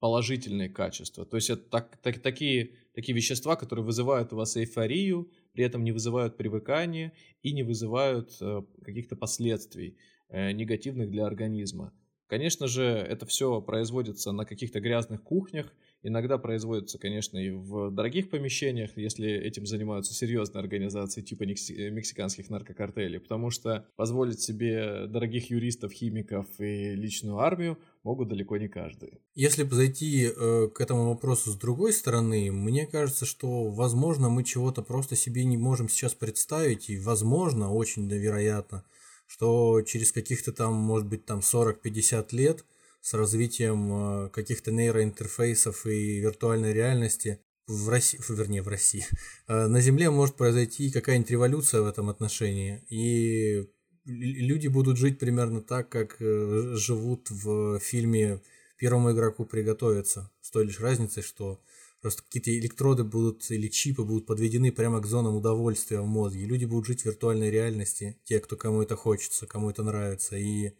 [0.00, 1.24] положительные качества.
[1.24, 5.82] То есть это так, так, такие, такие вещества, которые вызывают у вас эйфорию, при этом
[5.82, 9.96] не вызывают привыкания и не вызывают э, каких-то последствий
[10.28, 11.92] э, негативных для организма.
[12.28, 18.30] Конечно же, это все производится на каких-то грязных кухнях, Иногда производится, конечно, и в дорогих
[18.30, 25.92] помещениях, если этим занимаются серьезные организации типа мексиканских наркокартелей, потому что позволить себе дорогих юристов,
[25.92, 29.20] химиков и личную армию могут далеко не каждый.
[29.34, 34.82] Если зайти э, к этому вопросу с другой стороны, мне кажется, что, возможно, мы чего-то
[34.82, 38.84] просто себе не можем сейчас представить, и, возможно, очень вероятно,
[39.26, 42.64] что через каких-то там, может быть, там 40-50 лет–
[43.00, 49.06] с развитием э, каких-то нейроинтерфейсов и виртуальной реальности в России, вернее, в России,
[49.46, 53.68] э, на Земле может произойти какая-нибудь революция в этом отношении, и
[54.04, 58.40] люди будут жить примерно так, как э, живут в фильме
[58.78, 61.60] «Первому игроку приготовиться», с той лишь разницей, что
[62.00, 66.46] просто какие-то электроды будут или чипы будут подведены прямо к зонам удовольствия в мозге.
[66.46, 70.72] Люди будут жить в виртуальной реальности, те, кто кому это хочется, кому это нравится, и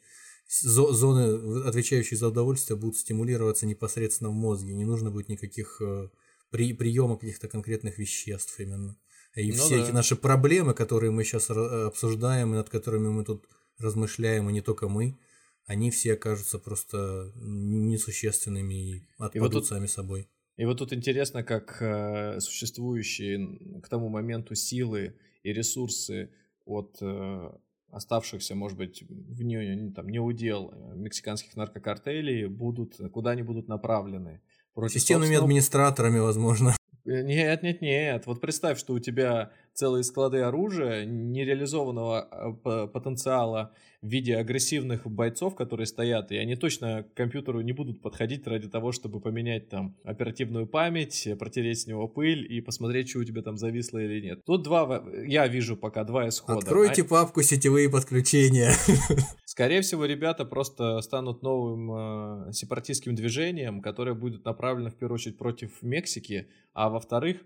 [0.49, 4.75] зоны, отвечающие за удовольствие, будут стимулироваться непосредственно в мозге.
[4.75, 6.09] Не нужно будет никаких э,
[6.51, 8.97] при, приема каких-то конкретных веществ именно.
[9.35, 9.85] И ну все да.
[9.85, 13.47] эти наши проблемы, которые мы сейчас обсуждаем, и над которыми мы тут
[13.79, 15.19] размышляем, и не только мы,
[15.67, 20.29] они все окажутся просто несущественными и отпадут и вот тут, сами собой.
[20.57, 26.31] И вот тут интересно, как э, существующие к тому моменту силы и ресурсы
[26.65, 27.51] от э,
[27.91, 33.69] оставшихся, может быть, в нее там не удел э, мексиканских наркокартелей будут, куда они будут
[33.69, 34.41] направлены.
[34.75, 35.45] Против Системными собственного...
[35.45, 36.77] администраторами, возможно.
[37.05, 38.27] Э, нет, нет, нет.
[38.27, 43.73] Вот представь, что у тебя целые склады оружия, нереализованного а, потенциала
[44.03, 48.69] в виде агрессивных бойцов, которые стоят, и они точно к компьютеру не будут подходить ради
[48.69, 53.43] того, чтобы поменять там оперативную память, протереть с него пыль и посмотреть, что у тебя
[53.43, 54.45] там зависло или нет.
[54.45, 56.59] Тут два, я вижу пока два исхода.
[56.59, 57.05] Откройте а...
[57.05, 58.73] папку «Сетевые подключения».
[59.45, 65.39] Скорее всего, ребята просто станут новым э, сепаратистским движением, которое будет направлено в первую очередь
[65.39, 67.39] против Мексики, а во-вторых,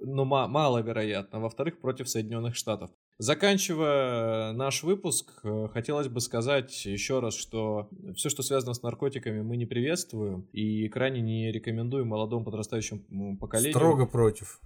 [0.00, 2.90] ну, маловероятно, а во-вторых, против Соединенных Штатов.
[3.18, 9.42] Заканчивая наш выпуск, э, хотелось бы сказать еще раз, что все, что связано с наркотиками,
[9.42, 13.72] мы не приветствуем и крайне не рекомендуем молодому подрастающему поколению.
[13.74, 14.60] Строго против.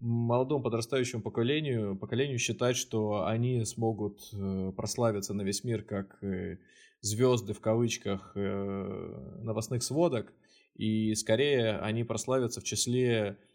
[0.00, 6.58] Молодому подрастающему поколению, поколению считать, что они смогут э, прославиться на весь мир как э,
[7.00, 10.34] звезды в кавычках новостных сводок,
[10.76, 13.49] и скорее они прославятся в числе Э,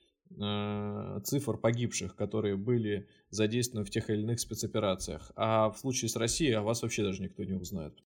[1.24, 5.32] цифр погибших, которые были задействованы в тех или иных спецоперациях.
[5.36, 8.04] А в случае с Россией о вас вообще даже никто не узнает.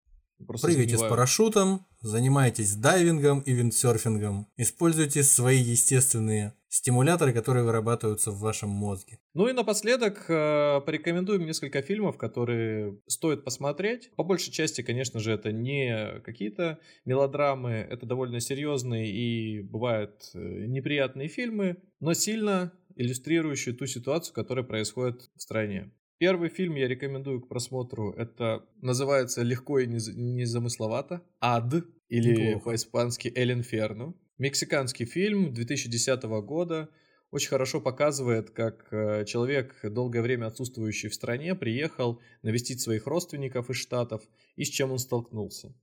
[0.47, 1.09] Просто Прыгайте сомневаю.
[1.09, 4.47] с парашютом, занимайтесь дайвингом и виндсерфингом.
[4.57, 9.19] Используйте свои естественные стимуляторы, которые вырабатываются в вашем мозге.
[9.33, 14.11] Ну и напоследок э, порекомендуем несколько фильмов, которые стоит посмотреть.
[14.15, 20.65] По большей части, конечно же, это не какие-то мелодрамы, это довольно серьезные и бывают э,
[20.67, 25.91] неприятные фильмы, но сильно иллюстрирующие ту ситуацию, которая происходит в стране.
[26.19, 28.11] Первый фильм я рекомендую к просмотру.
[28.11, 31.21] Это называется легко и незамысловато.
[31.39, 31.73] Ад
[32.09, 34.13] или по-испански Эль Инферно.
[34.37, 36.89] Мексиканский фильм 2010 года
[37.31, 43.69] очень хорошо показывает, как э, человек, долгое время отсутствующий в стране, приехал навестить своих родственников
[43.69, 44.21] из Штатов
[44.57, 45.73] и с чем он столкнулся.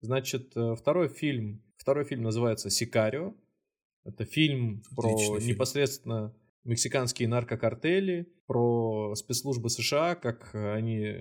[0.00, 3.34] Значит, э, второй фильм, второй фильм называется «Сикарио».
[4.04, 5.48] Это фильм Отличный про фильм.
[5.48, 6.34] непосредственно
[6.64, 11.16] мексиканские наркокартели, про спецслужбы США, как они...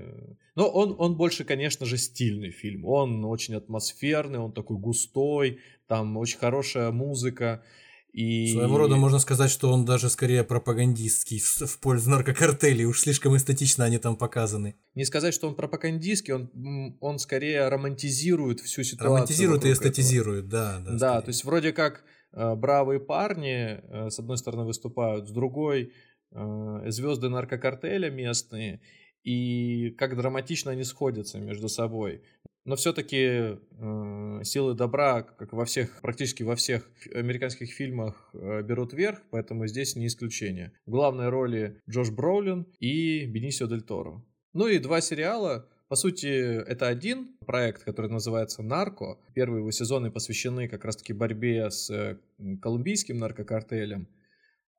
[0.55, 2.85] Но он, он больше, конечно же, стильный фильм.
[2.85, 7.63] Он очень атмосферный, он такой густой, там очень хорошая музыка.
[8.11, 8.53] И...
[8.53, 12.85] Своего рода можно сказать, что он даже скорее пропагандистский в, в пользу наркокартелей.
[12.85, 14.75] Уж слишком эстетично они там показаны.
[14.93, 19.15] Не сказать, что он пропагандистский, он, он скорее романтизирует всю ситуацию.
[19.15, 20.79] Романтизирует и эстетизирует, этого.
[20.79, 20.91] да.
[20.91, 25.31] Да, да то есть вроде как Э, бравые парни, э, с одной стороны, выступают, с
[25.31, 25.93] другой
[26.31, 28.81] э, звезды наркокартеля местные,
[29.23, 32.21] и как драматично они сходятся между собой.
[32.65, 38.93] Но все-таки э, силы добра, как во всех, практически во всех американских фильмах, э, берут
[38.93, 40.71] верх, поэтому здесь не исключение.
[40.85, 44.23] В главной роли Джош Броулин и Бенисио Дель Торо.
[44.53, 49.19] Ну и два сериала, по сути, это один проект, который называется «Нарко».
[49.35, 52.17] Первые его сезоны посвящены как раз-таки борьбе с э,
[52.63, 54.07] колумбийским наркокартелем.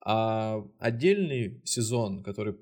[0.04, 2.56] А отдельный сезон, который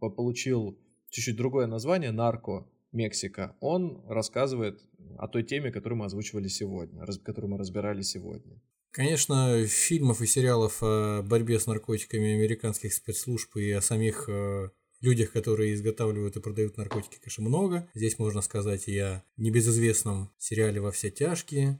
[0.00, 0.76] получил
[1.10, 4.80] чуть-чуть другое название «Нарко», Мексика, он рассказывает
[5.16, 8.60] о той теме, которую мы озвучивали сегодня, которую мы разбирали сегодня.
[8.90, 14.70] Конечно, фильмов и сериалов о борьбе с наркотиками американских спецслужб и о самих э,
[15.04, 17.88] людях, которые изготавливают и продают наркотики, конечно, много.
[17.94, 21.78] Здесь можно сказать и о небезызвестном сериале «Во все тяжкие»,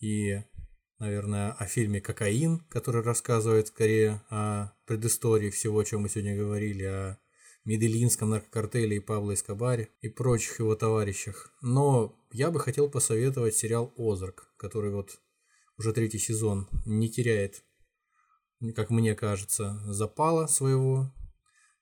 [0.00, 0.42] и,
[0.98, 6.84] наверное, о фильме «Кокаин», который рассказывает скорее о предыстории всего, о чем мы сегодня говорили,
[6.84, 7.18] о
[7.64, 11.52] Медельинском наркокартеле и Пабло Эскобаре и прочих его товарищах.
[11.62, 15.18] Но я бы хотел посоветовать сериал «Озарк», который вот
[15.76, 17.64] уже третий сезон не теряет,
[18.76, 21.12] как мне кажется, запала своего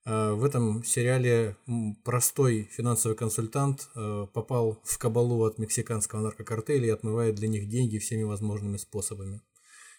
[0.04, 1.56] в этом сериале
[2.04, 7.98] простой финансовый консультант э, попал в кабалу от мексиканского наркокартеля и отмывает для них деньги
[7.98, 9.40] всеми возможными способами.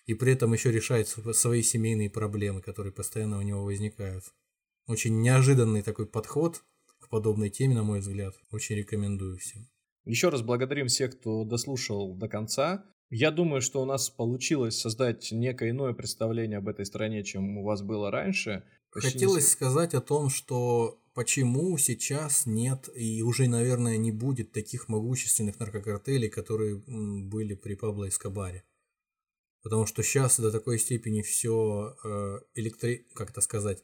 [0.05, 4.25] И при этом еще решает свои семейные проблемы, которые постоянно у него возникают.
[4.87, 6.63] Очень неожиданный такой подход
[6.99, 8.35] к подобной теме, на мой взгляд.
[8.51, 9.67] Очень рекомендую всем.
[10.05, 12.85] Еще раз благодарим всех, кто дослушал до конца.
[13.09, 17.63] Я думаю, что у нас получилось создать некое иное представление об этой стране, чем у
[17.63, 18.63] вас было раньше.
[18.95, 25.59] Хотелось сказать о том, что почему сейчас нет и уже, наверное, не будет таких могущественных
[25.59, 28.63] наркокартелей, которые были при Пабло Эскобаре.
[29.63, 33.07] Потому что сейчас до такой степени все э, электри...
[33.15, 33.83] как это сказать,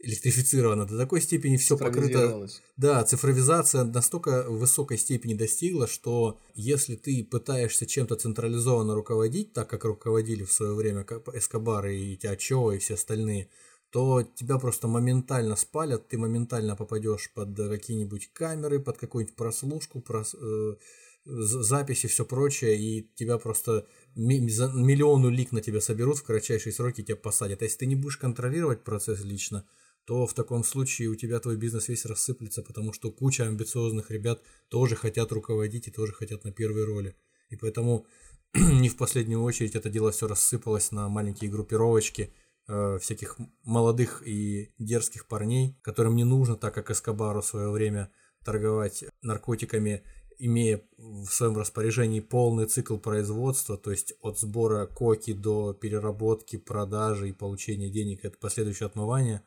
[0.00, 2.48] электрифицировано, до такой степени все покрыто.
[2.76, 9.84] Да, цифровизация настолько высокой степени достигла, что если ты пытаешься чем-то централизованно руководить, так как
[9.84, 13.48] руководили в свое время Эскобар и Тиачо и все остальные,
[13.90, 20.34] то тебя просто моментально спалят, ты моментально попадешь под какие-нибудь камеры, под какую-нибудь прослушку, прос,
[20.40, 20.76] э,
[21.24, 27.16] записи, все прочее, и тебя просто миллион улик на тебя соберут в кратчайшие сроки, тебя
[27.16, 27.62] посадят.
[27.62, 29.66] А если ты не будешь контролировать процесс лично,
[30.04, 34.42] то в таком случае у тебя твой бизнес весь рассыплется, потому что куча амбициозных ребят
[34.68, 37.16] тоже хотят руководить и тоже хотят на первой роли.
[37.50, 38.06] И поэтому
[38.54, 42.32] не в последнюю очередь это дело все рассыпалось на маленькие группировочки
[42.70, 48.10] э, всяких молодых и дерзких парней, которым не нужно, так как Эскобару в свое время
[48.44, 50.02] торговать наркотиками,
[50.38, 57.28] имея в своем распоряжении полный цикл производства, то есть от сбора коки до переработки, продажи
[57.28, 59.42] и получения денег, это последующее отмывание,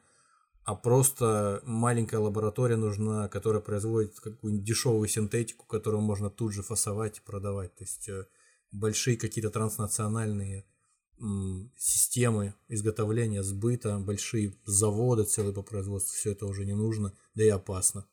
[0.65, 7.17] а просто маленькая лаборатория нужна, которая производит какую-нибудь дешевую синтетику, которую можно тут же фасовать
[7.17, 7.75] и продавать.
[7.75, 8.25] То есть э,
[8.71, 10.65] большие какие-то транснациональные
[11.77, 17.49] системы изготовления, сбыта, большие заводы целые по производству, все это уже не нужно, да и
[17.49, 18.05] опасно.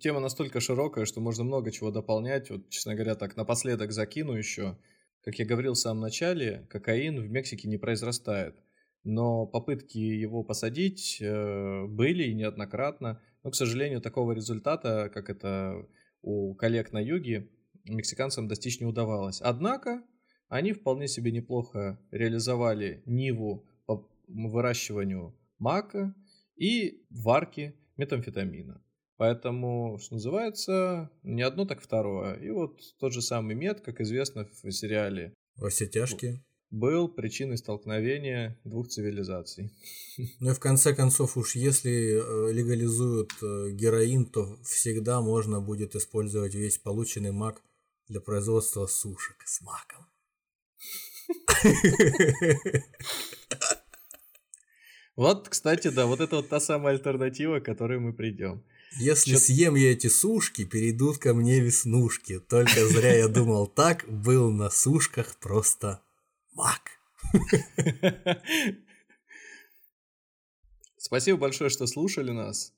[0.00, 2.50] Тема настолько широкая, что можно много чего дополнять.
[2.50, 4.76] Вот, честно говоря, так напоследок закину еще.
[5.24, 8.56] Как я говорил в самом начале, кокаин в Мексике не произрастает.
[9.04, 13.22] Но попытки его посадить э, были и неоднократно.
[13.42, 15.86] Но, к сожалению, такого результата, как это
[16.20, 17.48] у коллег на юге,
[17.84, 19.40] мексиканцам достичь не удавалось.
[19.40, 20.02] Однако
[20.48, 26.14] они вполне себе неплохо реализовали ниву по выращиванию мака
[26.56, 28.82] и варки метамфетамина.
[29.16, 32.34] Поэтому, что называется, не одно, так второе.
[32.34, 37.56] И вот тот же самый мед, как известно в сериале «Во все тяжкие», был причиной
[37.58, 39.72] столкновения двух цивилизаций.
[40.40, 45.96] Ну и в конце концов, уж если э, легализуют э, героин, то всегда можно будет
[45.96, 47.62] использовать весь полученный мак
[48.08, 50.06] для производства сушек с маком.
[55.16, 58.62] Вот, кстати, да, вот это вот та самая альтернатива, к которой мы придем.
[59.00, 59.38] Если Чё...
[59.38, 62.38] съем я эти сушки, перейдут ко мне веснушки.
[62.38, 66.00] Только зря я думал так, был на сушках просто
[66.54, 66.92] мак.
[70.96, 72.72] Спасибо большое, что слушали нас.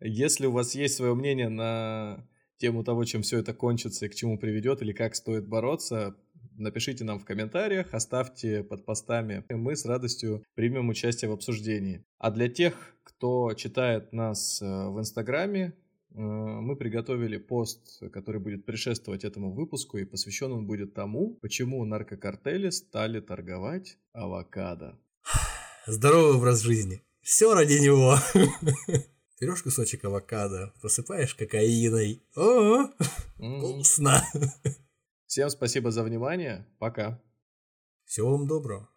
[0.00, 2.26] Если у вас есть свое мнение на
[2.58, 6.16] тему того, чем все это кончится и к чему приведет, или как стоит бороться,
[6.58, 9.44] напишите нам в комментариях, оставьте под постами.
[9.48, 12.04] и Мы с радостью примем участие в обсуждении.
[12.18, 18.64] А для тех, кто читает нас э, в Инстаграме, э, мы приготовили пост, который будет
[18.64, 24.98] предшествовать этому выпуску, и посвящен он будет тому, почему наркокартели стали торговать авокадо.
[25.86, 27.02] Здоровый образ жизни.
[27.22, 28.16] Все ради него.
[29.38, 32.22] Берешь кусочек авокадо, посыпаешь кокаиной.
[32.34, 32.88] О,
[33.36, 34.22] вкусно.
[35.26, 36.66] Всем спасибо за внимание.
[36.78, 37.20] Пока.
[38.06, 38.88] Всего вам доброго.